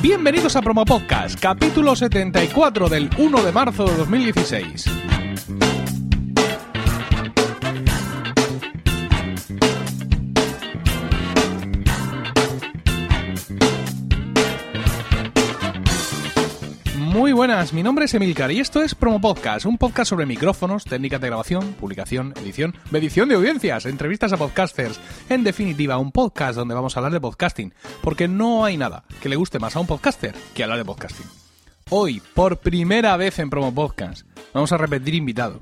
Bienvenidos 0.00 0.54
a 0.54 0.62
Promo 0.62 0.84
Podcast, 0.84 1.40
capítulo 1.40 1.96
74 1.96 2.88
del 2.88 3.10
1 3.18 3.42
de 3.42 3.50
marzo 3.50 3.84
de 3.84 3.96
2016. 3.96 5.07
Buenas, 17.38 17.72
mi 17.72 17.84
nombre 17.84 18.06
es 18.06 18.14
Emilcar 18.14 18.50
y 18.50 18.58
esto 18.58 18.82
es 18.82 18.96
Promo 18.96 19.20
Podcast, 19.20 19.64
un 19.64 19.78
podcast 19.78 20.10
sobre 20.10 20.26
micrófonos, 20.26 20.82
técnicas 20.82 21.20
de 21.20 21.28
grabación, 21.28 21.72
publicación, 21.74 22.34
edición, 22.36 22.74
medición 22.90 23.28
de 23.28 23.36
audiencias, 23.36 23.86
entrevistas 23.86 24.32
a 24.32 24.36
podcasters. 24.36 24.98
En 25.28 25.44
definitiva, 25.44 25.98
un 25.98 26.10
podcast 26.10 26.56
donde 26.56 26.74
vamos 26.74 26.96
a 26.96 26.98
hablar 26.98 27.12
de 27.12 27.20
podcasting, 27.20 27.72
porque 28.02 28.26
no 28.26 28.64
hay 28.64 28.76
nada 28.76 29.04
que 29.22 29.28
le 29.28 29.36
guste 29.36 29.60
más 29.60 29.76
a 29.76 29.78
un 29.78 29.86
podcaster 29.86 30.34
que 30.52 30.64
hablar 30.64 30.78
de 30.78 30.84
podcasting. 30.84 31.26
Hoy, 31.90 32.20
por 32.34 32.56
primera 32.56 33.16
vez 33.16 33.38
en 33.38 33.50
Promo 33.50 33.72
Podcast, 33.72 34.26
vamos 34.52 34.72
a 34.72 34.76
repetir 34.76 35.14
invitado. 35.14 35.60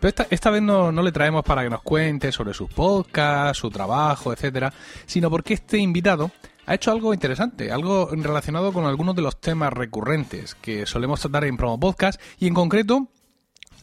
Pero 0.00 0.08
esta, 0.08 0.26
esta 0.28 0.50
vez 0.50 0.60
no, 0.60 0.90
no 0.90 1.02
le 1.04 1.12
traemos 1.12 1.44
para 1.44 1.62
que 1.62 1.70
nos 1.70 1.82
cuente 1.82 2.32
sobre 2.32 2.52
sus 2.52 2.68
podcasts, 2.68 3.58
su 3.58 3.70
trabajo, 3.70 4.32
etcétera, 4.32 4.72
sino 5.06 5.30
porque 5.30 5.54
este 5.54 5.78
invitado 5.78 6.32
ha 6.66 6.74
hecho 6.74 6.92
algo 6.92 7.12
interesante, 7.14 7.72
algo 7.72 8.08
relacionado 8.10 8.72
con 8.72 8.84
algunos 8.84 9.16
de 9.16 9.22
los 9.22 9.40
temas 9.40 9.72
recurrentes 9.72 10.54
que 10.54 10.86
solemos 10.86 11.20
tratar 11.20 11.44
en 11.44 11.56
Promo 11.56 11.78
Podcast 11.78 12.20
y 12.38 12.46
en 12.46 12.54
concreto 12.54 13.08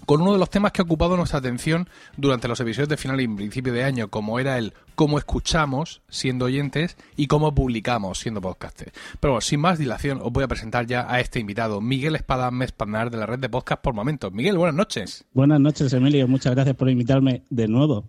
con 0.05 0.21
uno 0.21 0.33
de 0.33 0.39
los 0.39 0.49
temas 0.49 0.71
que 0.71 0.81
ha 0.81 0.85
ocupado 0.85 1.15
nuestra 1.17 1.39
atención 1.39 1.87
durante 2.17 2.47
los 2.47 2.59
episodios 2.59 2.89
de 2.89 2.97
final 2.97 3.21
y 3.21 3.27
principio 3.27 3.73
de 3.73 3.84
año, 3.84 4.07
como 4.07 4.39
era 4.39 4.57
el 4.57 4.73
cómo 4.95 5.20
escuchamos 5.20 6.01
siendo 6.09 6.45
oyentes 6.45 6.98
y 7.15 7.27
cómo 7.27 7.54
publicamos 7.54 8.17
siendo 8.17 8.41
podcasters. 8.41 8.91
Pero 9.20 9.34
bueno, 9.34 9.41
sin 9.41 9.59
más 9.59 9.77
dilación, 9.77 10.20
os 10.23 10.32
voy 10.32 10.43
a 10.43 10.48
presentar 10.48 10.87
ya 10.87 11.05
a 11.07 11.20
este 11.20 11.39
invitado, 11.39 11.79
Miguel 11.79 12.15
Espada 12.15 12.49
Mespanar 12.49 13.11
de 13.11 13.17
la 13.17 13.27
red 13.27 13.39
de 13.39 13.49
podcast 13.49 13.84
por 13.84 13.93
momentos. 13.93 14.32
Miguel, 14.34 14.57
buenas 14.57 14.76
noches. 14.76 15.26
Buenas 15.34 15.59
noches, 15.59 15.93
Emilio. 15.93 16.27
Muchas 16.27 16.55
gracias 16.55 16.76
por 16.76 16.89
invitarme 16.89 17.43
de 17.49 17.67
nuevo. 17.67 18.05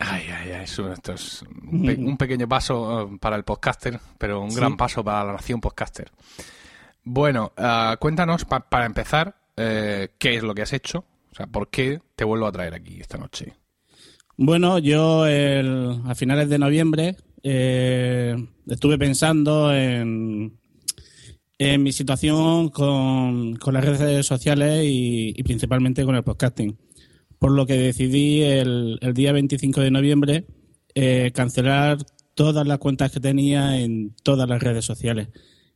Ay, 0.00 0.26
ay, 0.28 0.50
ay, 0.52 0.62
eso, 0.62 0.92
esto 0.92 1.12
es 1.14 1.42
un, 1.42 1.82
pe- 1.84 1.96
un 1.96 2.16
pequeño 2.16 2.48
paso 2.48 3.02
eh, 3.12 3.18
para 3.20 3.34
el 3.36 3.42
podcaster, 3.44 3.98
pero 4.16 4.40
un 4.40 4.54
gran 4.54 4.76
paso 4.76 5.02
para 5.02 5.24
la 5.24 5.32
nación 5.32 5.60
podcaster. 5.60 6.10
Bueno, 7.02 7.52
ah, 7.56 7.96
cuéntanos 7.98 8.44
pa- 8.44 8.68
para 8.68 8.86
empezar 8.86 9.34
eh, 9.56 10.10
qué 10.18 10.36
es 10.36 10.42
lo 10.44 10.54
que 10.54 10.62
has 10.62 10.72
hecho, 10.72 11.04
o 11.32 11.34
sea, 11.34 11.46
por 11.48 11.68
qué 11.68 12.00
te 12.14 12.24
vuelvo 12.24 12.46
a 12.46 12.52
traer 12.52 12.74
aquí 12.74 13.00
esta 13.00 13.18
noche. 13.18 13.54
Bueno, 14.36 14.78
yo 14.78 15.26
el- 15.26 16.00
a 16.06 16.14
finales 16.14 16.48
de 16.48 16.58
noviembre 16.58 17.16
eh, 17.42 18.36
estuve 18.68 18.98
pensando 18.98 19.74
en, 19.74 20.56
en 21.58 21.82
mi 21.82 21.90
situación 21.90 22.68
con, 22.68 23.56
con 23.56 23.74
las 23.74 23.84
redes 23.84 24.24
sociales 24.26 24.84
y, 24.84 25.34
y 25.36 25.42
principalmente 25.42 26.04
con 26.04 26.14
el 26.14 26.22
podcasting. 26.22 26.76
Por 27.38 27.52
lo 27.52 27.66
que 27.66 27.74
decidí 27.74 28.42
el, 28.42 28.98
el 29.00 29.14
día 29.14 29.32
25 29.32 29.80
de 29.80 29.90
noviembre 29.90 30.44
eh, 30.94 31.30
cancelar 31.32 31.98
todas 32.34 32.66
las 32.66 32.78
cuentas 32.78 33.12
que 33.12 33.20
tenía 33.20 33.80
en 33.80 34.14
todas 34.22 34.48
las 34.48 34.62
redes 34.62 34.84
sociales. 34.84 35.28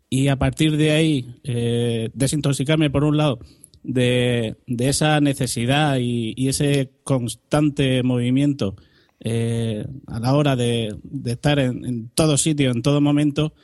Y 0.09 0.29
a 0.29 0.37
partir 0.37 0.77
de 0.77 0.91
ahí, 0.91 1.37
eh, 1.45 2.11
desintoxicarme 2.15 2.91
por 2.91 3.05
un 3.05 3.17
lado 3.17 3.39
de, 3.83 4.57
de 4.67 4.89
esa 4.89 5.21
necesidad 5.21 5.99
y, 6.01 6.49
ese 6.49 6.93
constante 7.05 8.03
movimiento 8.03 8.77
eh, 9.21 9.87
a 10.07 10.21
la 10.21 10.35
hora 10.35 10.57
de, 10.57 10.97
de 11.03 11.33
estar 11.33 11.59
en, 11.59 11.85
en 11.85 12.09
todo 12.11 12.37
sitio, 12.37 12.71
en 12.71 12.83
todo 12.83 13.01
momento. 13.01 13.55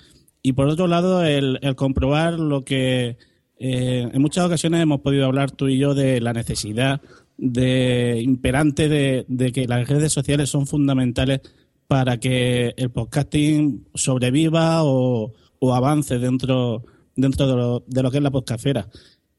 Y 0.43 0.53
por 0.53 0.69
otro 0.69 0.87
lado, 0.87 1.25
el, 1.25 1.59
el 1.63 1.75
comprobar 1.77 2.39
lo 2.39 2.65
que 2.65 3.17
eh, 3.59 4.09
en 4.13 4.23
muchas 4.23 4.47
ocasiones 4.47 4.81
hemos 4.81 5.01
podido 5.01 5.27
hablar 5.27 5.51
tú 5.51 5.69
y 5.69 5.79
yo 5.79 5.95
de 5.95 6.21
la 6.21 6.33
necesidad 6.33 7.01
de 7.37 8.21
imperante 8.23 8.89
de, 8.89 9.53
que 9.53 9.67
las 9.67 9.89
redes 9.89 10.13
sociales 10.13 10.51
son 10.51 10.67
fundamentales 10.67 11.41
para 11.87 12.19
que 12.19 12.75
el 12.77 12.91
podcasting 12.91 13.87
sobreviva 13.95 14.83
o, 14.85 15.33
avance 15.73 16.19
dentro, 16.19 16.85
dentro 17.17 17.83
de, 17.87 18.03
lo, 18.03 18.11
que 18.11 18.17
es 18.17 18.23
la 18.23 18.31
podcastfera. 18.31 18.89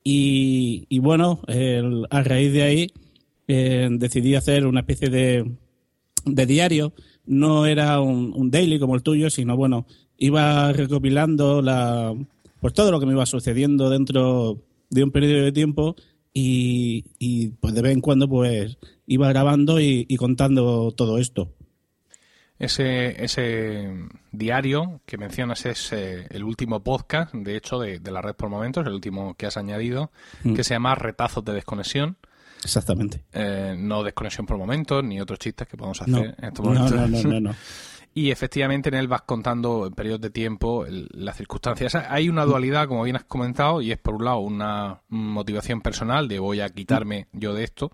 Y, 0.04 1.00
bueno, 1.00 1.42
a 2.10 2.24
raíz 2.24 2.52
de 2.54 2.64
ahí 2.64 2.92
eh, 3.48 3.88
decidí 3.92 4.36
hacer 4.36 4.66
una 4.66 4.80
especie 4.80 5.10
de, 5.10 5.46
diario. 6.26 6.94
No 7.26 7.66
era 7.66 8.02
un 8.02 8.50
daily 8.50 8.80
como 8.80 8.96
el 8.96 9.04
tuyo, 9.04 9.30
sino 9.30 9.56
bueno, 9.56 9.86
iba 10.18 10.72
recopilando 10.74 11.62
la, 11.62 12.14
pues 12.62 12.74
todo 12.74 12.92
lo 12.92 13.00
que 13.00 13.06
me 13.06 13.14
iba 13.14 13.26
sucediendo 13.26 13.90
dentro 13.90 14.62
de 14.90 15.04
un 15.04 15.12
periodo 15.12 15.44
de 15.46 15.52
tiempo 15.52 15.96
y, 16.34 17.06
y 17.20 17.50
pues 17.50 17.74
de 17.74 17.82
vez 17.82 17.94
en 17.94 18.02
cuando 18.02 18.28
pues 18.28 18.78
iba 19.08 19.28
grabando 19.30 19.80
y, 19.80 20.06
y 20.08 20.18
contando 20.18 20.92
todo 20.92 21.18
esto. 21.18 21.54
Ese, 22.58 23.24
ese 23.24 23.90
diario 24.34 25.00
que 25.06 25.18
mencionas 25.18 25.66
es 25.66 25.94
eh, 25.94 26.28
el 26.30 26.44
último 26.44 26.84
podcast, 26.84 27.34
de 27.34 27.56
hecho, 27.56 27.80
de, 27.80 28.00
de 28.00 28.12
la 28.12 28.22
red 28.22 28.36
por 28.36 28.50
momentos, 28.50 28.86
el 28.86 28.92
último 28.94 29.34
que 29.36 29.46
has 29.46 29.56
añadido, 29.56 30.12
Mm. 30.44 30.56
que 30.56 30.64
se 30.66 30.74
llama 30.74 30.94
Retazos 30.96 31.46
de 31.46 31.54
Desconexión. 31.54 32.18
Exactamente. 32.62 33.24
Eh, 33.32 33.76
no 33.78 34.04
desconexión 34.04 34.46
por 34.46 34.58
momentos, 34.58 35.02
ni 35.06 35.22
otros 35.22 35.40
chistes 35.40 35.70
que 35.70 35.78
podemos 35.78 36.02
hacer 36.02 36.14
No, 36.14 36.20
en 36.26 36.36
estos 36.44 36.66
no, 36.66 36.74
momentos. 36.74 36.92
no, 36.92 37.08
no, 37.08 37.30
no, 37.30 37.40
no. 37.52 37.56
Y 38.14 38.32
efectivamente 38.32 38.90
en 38.90 38.96
él 38.96 39.08
vas 39.08 39.22
contando 39.22 39.86
en 39.86 39.94
periodos 39.94 40.22
de 40.22 40.30
tiempo 40.32 40.86
las 40.90 41.38
circunstancias. 41.38 41.96
Hay 41.96 42.28
una 42.28 42.44
dualidad, 42.46 42.88
como 42.88 43.04
bien 43.04 43.16
has 43.16 43.24
comentado, 43.24 43.82
y 43.82 43.92
es 43.92 43.98
por 43.98 44.16
un 44.16 44.26
lado 44.26 44.40
una 44.40 45.02
motivación 45.10 45.82
personal 45.82 46.28
de 46.28 46.40
voy 46.40 46.60
a 46.60 46.70
quitarme 46.70 47.28
yo 47.32 47.54
de 47.54 47.64
esto, 47.64 47.92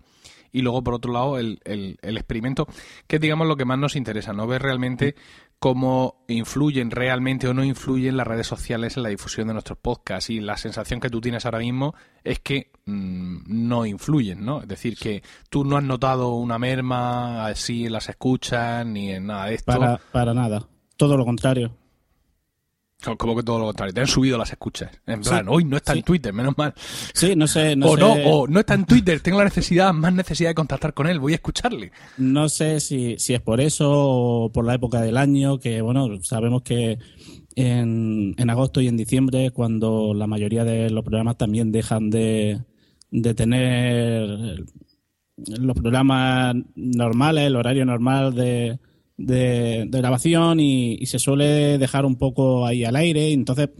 y 0.52 0.62
luego 0.62 0.82
por 0.82 0.94
otro 0.94 1.12
lado 1.12 1.38
el, 1.38 1.60
el- 1.64 1.98
el 2.00 2.16
experimento, 2.16 2.66
que 3.06 3.16
es 3.16 3.22
digamos 3.22 3.46
lo 3.46 3.56
que 3.56 3.66
más 3.66 3.78
nos 3.78 3.94
interesa, 3.94 4.32
no 4.32 4.46
ver 4.46 4.62
realmente 4.62 5.14
cómo 5.58 6.24
influyen 6.28 6.90
realmente 6.90 7.48
o 7.48 7.54
no 7.54 7.64
influyen 7.64 8.16
las 8.16 8.26
redes 8.26 8.46
sociales 8.46 8.96
en 8.96 9.02
la 9.02 9.08
difusión 9.08 9.48
de 9.48 9.54
nuestros 9.54 9.78
podcasts. 9.78 10.30
Y 10.30 10.40
la 10.40 10.56
sensación 10.56 11.00
que 11.00 11.10
tú 11.10 11.20
tienes 11.20 11.44
ahora 11.44 11.58
mismo 11.58 11.94
es 12.24 12.40
que 12.40 12.72
mm, 12.84 13.44
no 13.46 13.86
influyen, 13.86 14.44
¿no? 14.44 14.62
Es 14.62 14.68
decir, 14.68 14.96
que 14.96 15.22
tú 15.48 15.64
no 15.64 15.76
has 15.76 15.84
notado 15.84 16.34
una 16.34 16.58
merma 16.58 17.46
así 17.46 17.86
en 17.86 17.92
las 17.92 18.08
escuchas 18.08 18.84
ni 18.86 19.10
en 19.10 19.26
nada 19.26 19.46
de 19.46 19.54
esto. 19.54 19.78
Para, 19.78 20.00
para 20.12 20.34
nada. 20.34 20.68
Todo 20.96 21.16
lo 21.16 21.24
contrario. 21.24 21.72
Co- 23.02 23.16
Como 23.16 23.36
que 23.36 23.42
todo 23.42 23.58
lo 23.58 23.66
contrario, 23.66 23.92
te 23.94 24.00
han 24.00 24.06
subido 24.06 24.38
las 24.38 24.50
escuchas. 24.50 24.90
En 25.06 25.22
Sí, 25.22 25.30
plan, 25.30 25.46
hoy 25.48 25.64
no 25.64 25.76
está 25.76 25.92
sí. 25.92 25.98
en 25.98 26.04
Twitter, 26.04 26.32
menos 26.32 26.56
mal. 26.56 26.72
Sí, 27.14 27.36
no 27.36 27.46
sé, 27.46 27.76
no 27.76 27.88
o 27.88 27.94
sé. 27.94 28.00
no, 28.00 28.12
o 28.12 28.48
no 28.48 28.60
está 28.60 28.74
en 28.74 28.86
Twitter, 28.86 29.20
tengo 29.20 29.38
la 29.38 29.44
necesidad, 29.44 29.92
más 29.92 30.12
necesidad 30.14 30.50
de 30.50 30.54
contactar 30.54 30.94
con 30.94 31.06
él, 31.06 31.20
voy 31.20 31.32
a 31.32 31.36
escucharle. 31.36 31.92
No 32.16 32.48
sé 32.48 32.80
si, 32.80 33.16
si 33.18 33.34
es 33.34 33.40
por 33.40 33.60
eso 33.60 33.90
o 33.92 34.50
por 34.52 34.64
la 34.64 34.74
época 34.74 35.00
del 35.02 35.16
año, 35.18 35.58
que 35.60 35.80
bueno, 35.82 36.08
sabemos 36.22 36.62
que 36.62 36.98
en, 37.54 38.34
en 38.36 38.50
agosto 38.50 38.80
y 38.80 38.88
en 38.88 38.96
diciembre, 38.96 39.50
cuando 39.50 40.12
la 40.14 40.26
mayoría 40.26 40.64
de 40.64 40.90
los 40.90 41.04
programas 41.04 41.36
también 41.36 41.72
dejan 41.72 42.10
de, 42.10 42.60
de 43.10 43.34
tener 43.34 44.64
los 45.36 45.76
programas 45.76 46.54
normales, 46.74 47.46
el 47.46 47.56
horario 47.56 47.84
normal 47.84 48.34
de, 48.34 48.78
de, 49.16 49.86
grabación 49.90 50.60
y, 50.60 50.94
y 50.94 51.06
se 51.06 51.18
suele 51.18 51.78
dejar 51.78 52.04
un 52.04 52.16
poco 52.16 52.66
ahí 52.66 52.84
al 52.84 52.96
aire. 52.96 53.32
Entonces, 53.32 53.70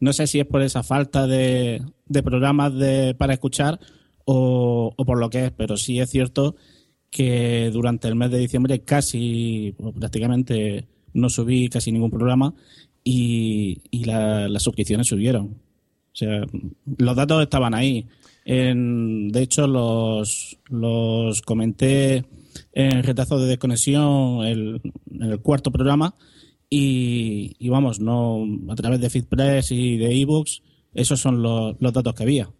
no 0.00 0.12
sé 0.12 0.26
si 0.26 0.40
es 0.40 0.46
por 0.46 0.62
esa 0.62 0.82
falta 0.82 1.26
de, 1.26 1.82
de 2.06 2.22
programas 2.22 2.74
de, 2.74 3.14
para 3.14 3.32
escuchar 3.34 3.80
o, 4.24 4.94
por 4.96 5.18
lo 5.18 5.30
que 5.30 5.46
es, 5.46 5.52
pero 5.52 5.76
sí 5.76 6.00
es 6.00 6.10
cierto 6.10 6.56
que 7.10 7.70
durante 7.72 8.08
el 8.08 8.16
mes 8.16 8.30
de 8.30 8.38
diciembre 8.38 8.80
casi, 8.82 9.74
o 9.78 9.92
prácticamente 9.92 10.88
no 11.12 11.28
subí 11.28 11.68
casi 11.68 11.92
ningún 11.92 12.10
programa 12.10 12.54
y, 13.04 13.78
y 13.90 14.04
la- 14.04 14.48
las 14.48 14.62
suscripciones 14.62 15.06
subieron. 15.06 15.46
O 15.46 16.16
sea, 16.16 16.42
los 16.98 17.16
datos 17.16 17.42
estaban 17.42 17.74
ahí. 17.74 18.06
En- 18.44 19.28
de 19.28 19.42
hecho, 19.42 19.66
los, 19.66 20.58
los 20.68 21.42
comenté 21.42 22.24
en 22.74 23.02
Retazo 23.04 23.38
de 23.38 23.46
Desconexión 23.46 24.44
el, 24.44 24.80
en 25.10 25.22
el 25.22 25.40
cuarto 25.40 25.70
programa 25.70 26.16
y, 26.68 27.68
vamos, 27.68 28.00
no 28.00 28.44
a 28.68 28.74
través 28.74 29.00
de 29.00 29.08
FeedPress 29.08 29.70
y 29.70 29.96
de 29.96 30.20
ebooks, 30.20 30.62
esos 30.92 31.20
son 31.20 31.40
los, 31.40 31.78
datos 31.78 32.14
que 32.14 32.24
había. 32.24 32.50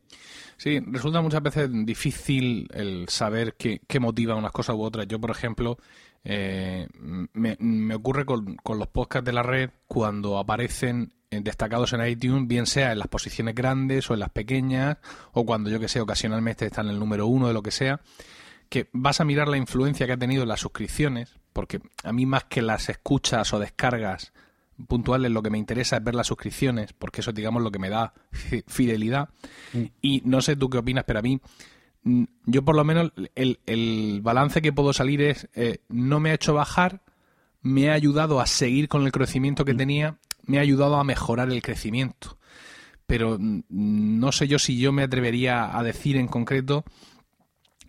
Sí, 0.56 0.78
resulta 0.87 1.20
muchas 1.20 1.43
veces 1.43 1.69
difícil 1.84 2.69
el 2.72 3.08
saber 3.08 3.56
qué, 3.56 4.00
motiva 4.00 4.37
unas 4.37 4.52
cosas 4.52 4.76
u 4.76 4.82
otras. 4.82 5.08
Yo, 5.08 5.20
por 5.20 5.32
ejemplo, 5.32 5.78
eh, 6.22 6.87
me, 7.32 7.56
me 7.58 7.94
ocurre 7.96 8.25
con, 8.25 8.55
con 8.56 8.78
los 8.78 8.87
podcasts 8.87 9.26
de 9.26 9.32
la 9.32 9.43
red 9.43 9.70
cuando 9.88 10.38
aparecen 10.38 11.12
eh, 11.34 11.40
destacados 11.43 11.93
en 11.93 12.06
iTunes, 12.06 12.46
bien 12.46 12.66
sea 12.66 12.93
en 12.93 12.99
las 13.00 13.08
posiciones 13.08 13.55
grandes 13.56 14.08
o 14.11 14.14
en 14.14 14.20
las 14.20 14.31
pequeñas, 14.31 14.99
o 15.32 15.44
cuando 15.44 15.70
yo 15.70 15.81
que 15.81 15.88
sé, 15.88 16.00
ocasionalmente 16.00 16.66
están 16.66 16.87
en 16.87 16.93
el 16.93 17.00
número 17.00 17.26
uno 17.26 17.49
de 17.49 17.55
lo 17.55 17.62
que 17.62 17.72
sea, 17.72 18.00
que 18.69 18.88
vas 18.93 19.20
a 19.20 19.25
mirar 19.25 19.49
la 19.49 19.56
influencia 19.56 20.06
que 20.06 20.12
ha 20.12 20.19
tenido 20.19 20.43
en 20.43 20.49
las 20.49 20.61
suscripciones, 20.61 21.37
porque 21.52 21.81
a 22.02 22.12
mí 22.12 22.26
más 22.26 22.44
que 22.44 22.62
las 22.62 22.88
escuchas 22.88 23.52
o 23.52 23.58
descargas, 23.58 24.32
puntuales, 24.88 25.31
lo 25.31 25.43
que 25.43 25.50
me 25.50 25.58
interesa 25.58 25.96
es 25.96 26.05
ver 26.05 26.14
las 26.14 26.26
suscripciones, 26.26 26.93
porque 26.93 27.20
eso 27.20 27.31
es, 27.31 27.37
digamos, 27.37 27.62
lo 27.62 27.70
que 27.70 27.78
me 27.78 27.90
da 27.90 28.12
fidelidad. 28.66 29.28
Mm. 29.72 29.82
Y 30.02 30.22
no 30.25 30.40
sé 30.40 30.56
tú 30.56 30.69
qué 30.69 30.78
opinas, 30.78 31.05
pero 31.06 31.20
a 31.20 31.22
mí, 31.22 31.40
mm, 32.02 32.25
yo 32.46 32.64
por 32.64 32.76
lo 32.76 32.84
menos, 32.84 33.12
el, 33.34 33.61
el 33.66 34.20
balance 34.22 34.62
que 34.62 34.72
puedo 34.72 34.93
salir 34.93 35.22
es, 35.22 35.49
eh, 35.55 35.78
no 35.88 36.20
me 36.20 36.31
ha 36.31 36.34
hecho 36.34 36.55
bajar, 36.55 37.02
me 37.62 37.90
ha 37.90 37.94
ayudado 37.94 38.40
a 38.40 38.46
seguir 38.46 38.88
con 38.88 39.05
el 39.05 39.12
crecimiento 39.12 39.64
que 39.64 39.75
mm. 39.75 39.78
tenía, 39.78 40.19
me 40.43 40.58
ha 40.58 40.62
ayudado 40.62 40.96
a 40.96 41.05
mejorar 41.05 41.50
el 41.50 41.62
crecimiento. 41.62 42.38
Pero 43.06 43.38
no 43.38 44.32
sé 44.32 44.49
yo 44.49 44.58
si 44.58 44.78
yo 44.78 44.90
me 44.90 45.02
atrevería 45.02 45.76
a 45.76 45.82
decir 45.82 46.16
en 46.16 46.26
concreto 46.26 46.84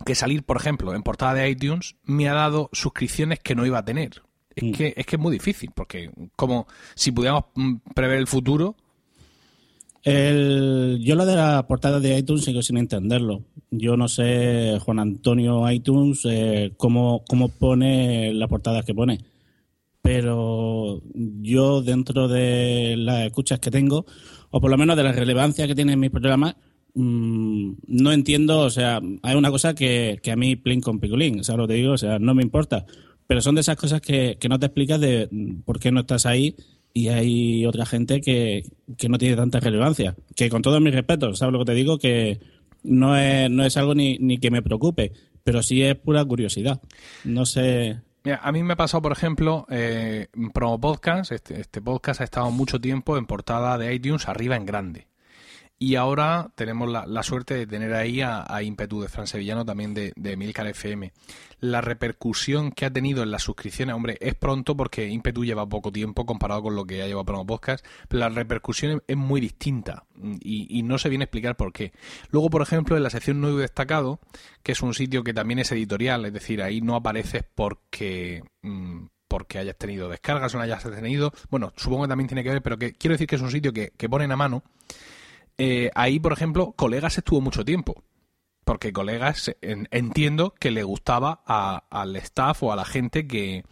que 0.03 0.15
salir, 0.15 0.44
por 0.44 0.57
ejemplo, 0.57 0.94
en 0.94 1.03
portada 1.03 1.33
de 1.33 1.50
iTunes 1.50 1.95
me 2.03 2.27
ha 2.27 2.33
dado 2.33 2.69
suscripciones 2.74 3.39
que 3.39 3.56
no 3.56 3.65
iba 3.65 3.80
a 3.80 3.86
tener. 3.86 4.21
Es, 4.56 4.63
mm. 4.63 4.71
que, 4.71 4.94
es 4.95 5.06
que 5.06 5.15
es 5.15 5.21
muy 5.21 5.31
difícil, 5.31 5.71
porque 5.74 6.09
como 6.36 6.68
si 6.95 7.12
pudiéramos 7.12 7.45
mm, 7.56 7.75
prever 7.94 8.19
el 8.19 8.27
futuro. 8.27 8.75
El, 10.03 11.00
yo 11.01 11.15
lo 11.15 11.25
de 11.25 11.36
la 11.36 11.65
portada 11.68 12.00
de 12.00 12.18
iTunes 12.18 12.45
sigo 12.45 12.62
sin 12.62 12.77
entenderlo. 12.77 13.44
Yo 13.71 13.97
no 13.97 14.07
sé, 14.07 14.80
Juan 14.83 15.00
Antonio 15.00 15.69
iTunes, 15.71 16.21
eh, 16.25 16.74
cómo, 16.77 17.24
cómo 17.27 17.50
pone 17.50 18.33
las 18.33 18.48
portadas 18.48 18.86
que 18.86 18.94
pone. 18.94 19.19
Pero 20.03 21.01
yo, 21.13 21.81
dentro 21.81 22.27
de 22.27 22.95
las 22.98 23.25
escuchas 23.25 23.59
que 23.59 23.71
tengo, 23.71 24.06
o 24.51 24.62
por 24.62 24.69
lo 24.69 24.77
menos 24.77 24.95
de 24.95 25.03
la 25.03 25.12
relevancia 25.12 25.65
que 25.65 25.74
tiene 25.74 25.98
mi 25.98 26.09
programa, 26.09 26.56
mmm, 26.95 27.74
no 27.88 28.12
entiendo. 28.12 28.59
O 28.62 28.69
sea, 28.69 29.00
hay 29.21 29.36
una 29.36 29.51
cosa 29.51 29.75
que, 29.75 30.19
que 30.24 30.31
a 30.31 30.36
mí, 30.36 30.56
plin 30.56 30.81
con 30.81 31.00
piculín, 31.00 31.39
o 31.39 31.44
sea, 31.44 31.56
lo 31.56 31.68
te 31.68 31.75
digo, 31.75 31.94
o 31.94 31.97
sea, 31.97 32.19
no 32.19 32.33
me 32.33 32.44
importa 32.44 32.86
pero 33.27 33.42
son 33.42 33.56
de 33.56 33.62
esas 33.62 33.77
cosas 33.77 34.01
que, 34.01 34.38
no 34.50 34.59
te 34.59 34.68
explicas 34.68 35.00
de 35.00 35.30
por 35.65 35.80
qué 35.80 35.92
no 35.92 36.01
estás 36.01 36.25
ahí 36.25 36.56
y 36.94 37.09
hay 37.09 37.65
otra 37.65 37.86
gente 37.86 38.21
que, 38.21 38.63
no 39.09 39.18
tiene 39.18 39.36
tanta 39.36 39.59
relevancia. 39.59 40.15
Que 40.36 40.50
con 40.50 40.62
todos 40.62 40.81
mis 40.81 40.94
respetos, 40.94 41.39
¿sabes 41.39 41.53
lo 41.53 41.59
que 41.59 41.65
te 41.65 41.74
digo? 41.74 41.97
Que 41.97 42.39
no 42.83 43.18
es, 43.18 43.50
no 43.50 43.65
es 43.65 43.77
algo 43.77 43.95
ni, 43.95 44.18
ni 44.19 44.38
que 44.38 44.51
me 44.51 44.62
preocupe, 44.62 45.12
pero 45.44 45.63
sí 45.63 45.81
es 45.81 45.95
pura 45.95 46.24
curiosidad. 46.24 46.81
No 47.24 47.45
sé. 47.45 48.00
Mira, 48.24 48.39
a 48.44 48.51
mí 48.51 48.63
me 48.63 48.74
ha 48.74 48.77
pasado, 48.77 49.01
por 49.01 49.12
ejemplo, 49.12 49.65
eh, 49.69 50.27
Promo 50.53 50.80
Podcast. 50.80 51.31
Este, 51.31 51.59
este 51.59 51.81
podcast 51.81 52.21
ha 52.21 52.24
estado 52.24 52.51
mucho 52.51 52.80
tiempo 52.80 53.18
en 53.18 53.25
portada 53.25 53.77
de 53.77 53.94
iTunes 53.94 54.27
arriba 54.27 54.56
en 54.56 54.65
grande. 54.65 55.07
Y 55.77 55.95
ahora 55.95 56.51
tenemos 56.56 56.89
la, 56.89 57.24
suerte 57.24 57.54
de 57.54 57.68
tener 57.68 57.94
ahí 57.94 58.22
a, 58.22 58.45
Impetu 58.63 59.01
de 59.01 59.10
Fran 59.10 59.27
Sevillano, 59.27 59.66
también 59.66 59.94
de, 59.94 60.13
de 60.16 60.38
Milcar 60.38 60.68
FM. 60.68 61.12
La 61.60 61.81
repercusión 61.81 62.72
que 62.72 62.86
ha 62.86 62.94
tenido 62.94 63.24
en 63.24 63.31
las 63.31 63.44
suscripciones, 63.44 63.94
hombre, 63.94 64.18
es 64.22 64.36
pronto 64.36 64.77
porque 64.77 65.10
Impetu 65.10 65.44
lleva 65.44 65.68
poco 65.68 65.92
tiempo 65.92 66.25
comparado 66.25 66.63
con 66.63 66.75
lo 66.75 66.86
que 66.86 67.01
ha 67.01 67.07
llevado 67.07 67.25
Promo 67.25 67.45
Podcast, 67.45 67.86
pero 68.07 68.22
la 68.22 68.30
repercusión 68.30 69.04
es 69.06 69.18
muy 69.18 69.42
distinta 69.42 70.06
y, 70.39 70.81
no 70.83 70.98
se 70.98 71.10
viene 71.10 71.24
a 71.24 71.25
explicar 71.25 71.57
por 71.57 71.74
qué. 71.74 71.92
Luego, 72.30 72.50
por 72.50 72.62
ejemplo, 72.62 72.95
en 72.95 73.04
la 73.04 73.10
sección 73.10 73.42
nuevo 73.42 73.57
destacado, 73.57 74.19
que 74.63 74.72
es 74.72 74.81
un 74.81 74.94
sitio 74.94 75.24
que 75.24 75.33
también 75.33 75.60
es 75.60 75.72
editorial, 75.74 76.25
es 76.25 76.31
decir, 76.31 76.62
ahí 76.62 76.80
no 76.80 76.95
apareces 76.95 77.44
porque 77.54 78.44
mm, 78.62 79.07
porque 79.27 79.57
hayas 79.57 79.75
tenido 79.75 80.07
descargas 80.07 80.54
o 80.54 80.57
no 80.57 80.63
hayas 80.63 80.83
tenido. 80.83 81.33
Bueno, 81.50 81.74
supongo 81.75 82.04
que 82.04 82.10
también 82.10 82.27
tiene 82.27 82.44
que 82.44 82.51
ver, 82.51 82.62
pero 82.62 82.77
que 82.77 82.94
quiero 82.94 83.16
decir 83.16 83.27
que 83.27 83.36
es 83.36 83.42
un 83.42 83.51
sitio 83.51 83.74
que, 83.74 83.92
que 83.98 84.07
ponen 84.07 84.31
a 84.31 84.38
mano 84.38 84.63
eh, 85.57 85.92
ahí, 85.96 86.19
por 86.19 86.34
ejemplo, 86.34 86.74
Colegas 86.74 87.18
estuvo 87.18 87.42
mucho 87.42 87.66
tiempo. 87.66 88.04
Porque 88.63 88.92
Colegas 88.92 89.56
entiendo 89.62 90.56
que 90.60 90.72
le 90.72 90.84
gustaba 90.84 91.44
al 91.46 92.16
staff 92.16 92.63
o 92.63 92.72
a 92.72 92.75
la 92.75 92.84
gente 92.84 93.28
que, 93.28 93.63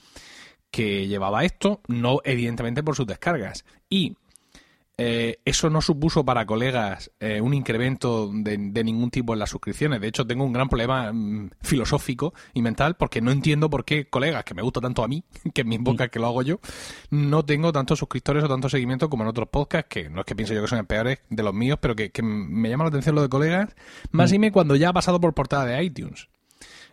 que 0.70 1.08
llevaba 1.08 1.46
esto, 1.46 1.82
no 1.88 2.20
evidentemente 2.24 2.84
por 2.84 2.96
sus 2.96 3.08
descargas. 3.08 3.66
Y 3.90 4.18
eh, 4.96 5.40
eso 5.44 5.72
no 5.72 5.82
supuso 5.82 6.24
para 6.24 6.46
colegas 6.46 7.10
eh, 7.20 7.42
un 7.42 7.56
incremento 7.56 8.30
de, 8.32 8.58
ningún 8.84 9.10
tipo 9.10 9.34
en 9.34 9.40
las 9.40 9.50
suscripciones. 9.50 10.00
De 10.00 10.08
hecho, 10.08 10.28
tengo 10.28 10.44
un 10.44 10.54
gran 10.54 10.70
problema 10.70 11.12
mm, 11.12 11.50
filosófico 11.62 12.36
y 12.54 12.62
mental 12.62 12.96
porque 12.96 13.20
no 13.20 13.32
entiendo 13.32 13.72
por 13.72 13.86
qué 13.86 14.08
colegas, 14.08 14.44
que 14.44 14.54
me 14.54 14.62
gusta 14.62 14.82
tanto 14.82 15.04
a 15.04 15.08
mí, 15.08 15.24
que 15.54 15.62
en 15.62 15.70
mis 15.70 15.80
bocas 15.80 16.10
que 16.10 16.20
lo 16.20 16.28
hago 16.28 16.44
yo, 16.44 16.60
no 17.10 17.44
tengo 17.44 17.72
tantos 17.72 17.98
suscriptores 17.98 18.44
o 18.44 18.48
tanto 18.48 18.70
seguimiento 18.70 19.10
como 19.10 19.24
en 19.24 19.30
otros 19.30 19.50
podcasts, 19.50 19.90
que 19.90 20.10
no 20.10 20.20
es 20.20 20.26
que 20.26 20.36
piense 20.36 20.54
yo 20.54 20.62
que 20.62 20.68
son 20.68 20.86
peores 20.86 21.20
de 21.28 21.42
los 21.42 21.56
míos, 21.56 21.80
pero 21.82 21.96
que, 21.96 22.12
me 22.22 22.70
llama 22.70 22.84
la 22.84 22.90
atención 22.90 23.16
lo 23.16 23.24
de 23.24 23.30
colegas, 23.30 23.76
más 24.12 24.32
mm. 24.32 24.36
y 24.36 24.40
me 24.40 24.52
cuando 24.52 24.76
ya 24.76 24.90
ha 24.90 24.94
pasado 24.94 25.20
por 25.20 25.34
portada 25.34 25.66
de 25.66 25.84
iTunes. 25.84 26.30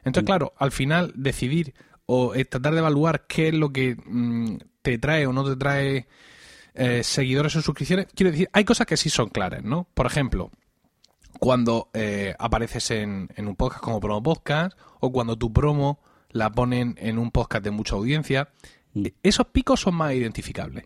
Entonces, 0.05 0.23
mm. 0.23 0.27
claro, 0.27 0.55
al 0.57 0.73
final 0.73 1.13
decidir 1.15 1.75
o 2.07 2.35
eh, 2.35 2.47
tratar 2.47 2.73
de 2.73 2.79
evaluar 2.79 3.27
qué 3.27 3.49
es 3.49 3.55
lo 3.55 3.73
que 3.73 3.97
te 4.81 4.99
trae 4.99 5.27
o 5.27 5.35
no 5.35 5.45
te 5.45 5.57
trae 5.57 6.07
eh, 6.75 7.03
seguidores 7.03 7.57
o 7.57 7.63
suscripciones. 7.63 8.07
Quiero 8.15 8.31
decir, 8.33 8.49
hay 8.53 8.65
cosas 8.65 8.87
que 8.87 8.97
sí 8.97 9.11
son 9.11 9.29
claras, 9.29 9.63
¿no? 9.65 9.89
Por 9.95 10.07
ejemplo, 10.07 10.51
cuando 11.39 11.91
eh, 11.95 12.35
apareces 12.39 12.91
en, 12.91 13.29
un 13.39 13.57
podcast 13.57 13.83
como 13.83 14.01
promo 14.01 14.23
podcast 14.23 14.79
o 15.01 15.11
cuando 15.13 15.37
tu 15.37 15.53
promo 15.53 16.01
la 16.31 16.51
ponen 16.51 16.95
en 16.99 17.19
un 17.19 17.31
podcast 17.31 17.65
de 17.65 17.71
mucha 17.71 17.97
audiencia, 17.97 18.51
mm. 18.95 19.07
esos 19.23 19.47
picos 19.47 19.81
son 19.81 19.95
más 19.95 20.15
identificables. 20.15 20.85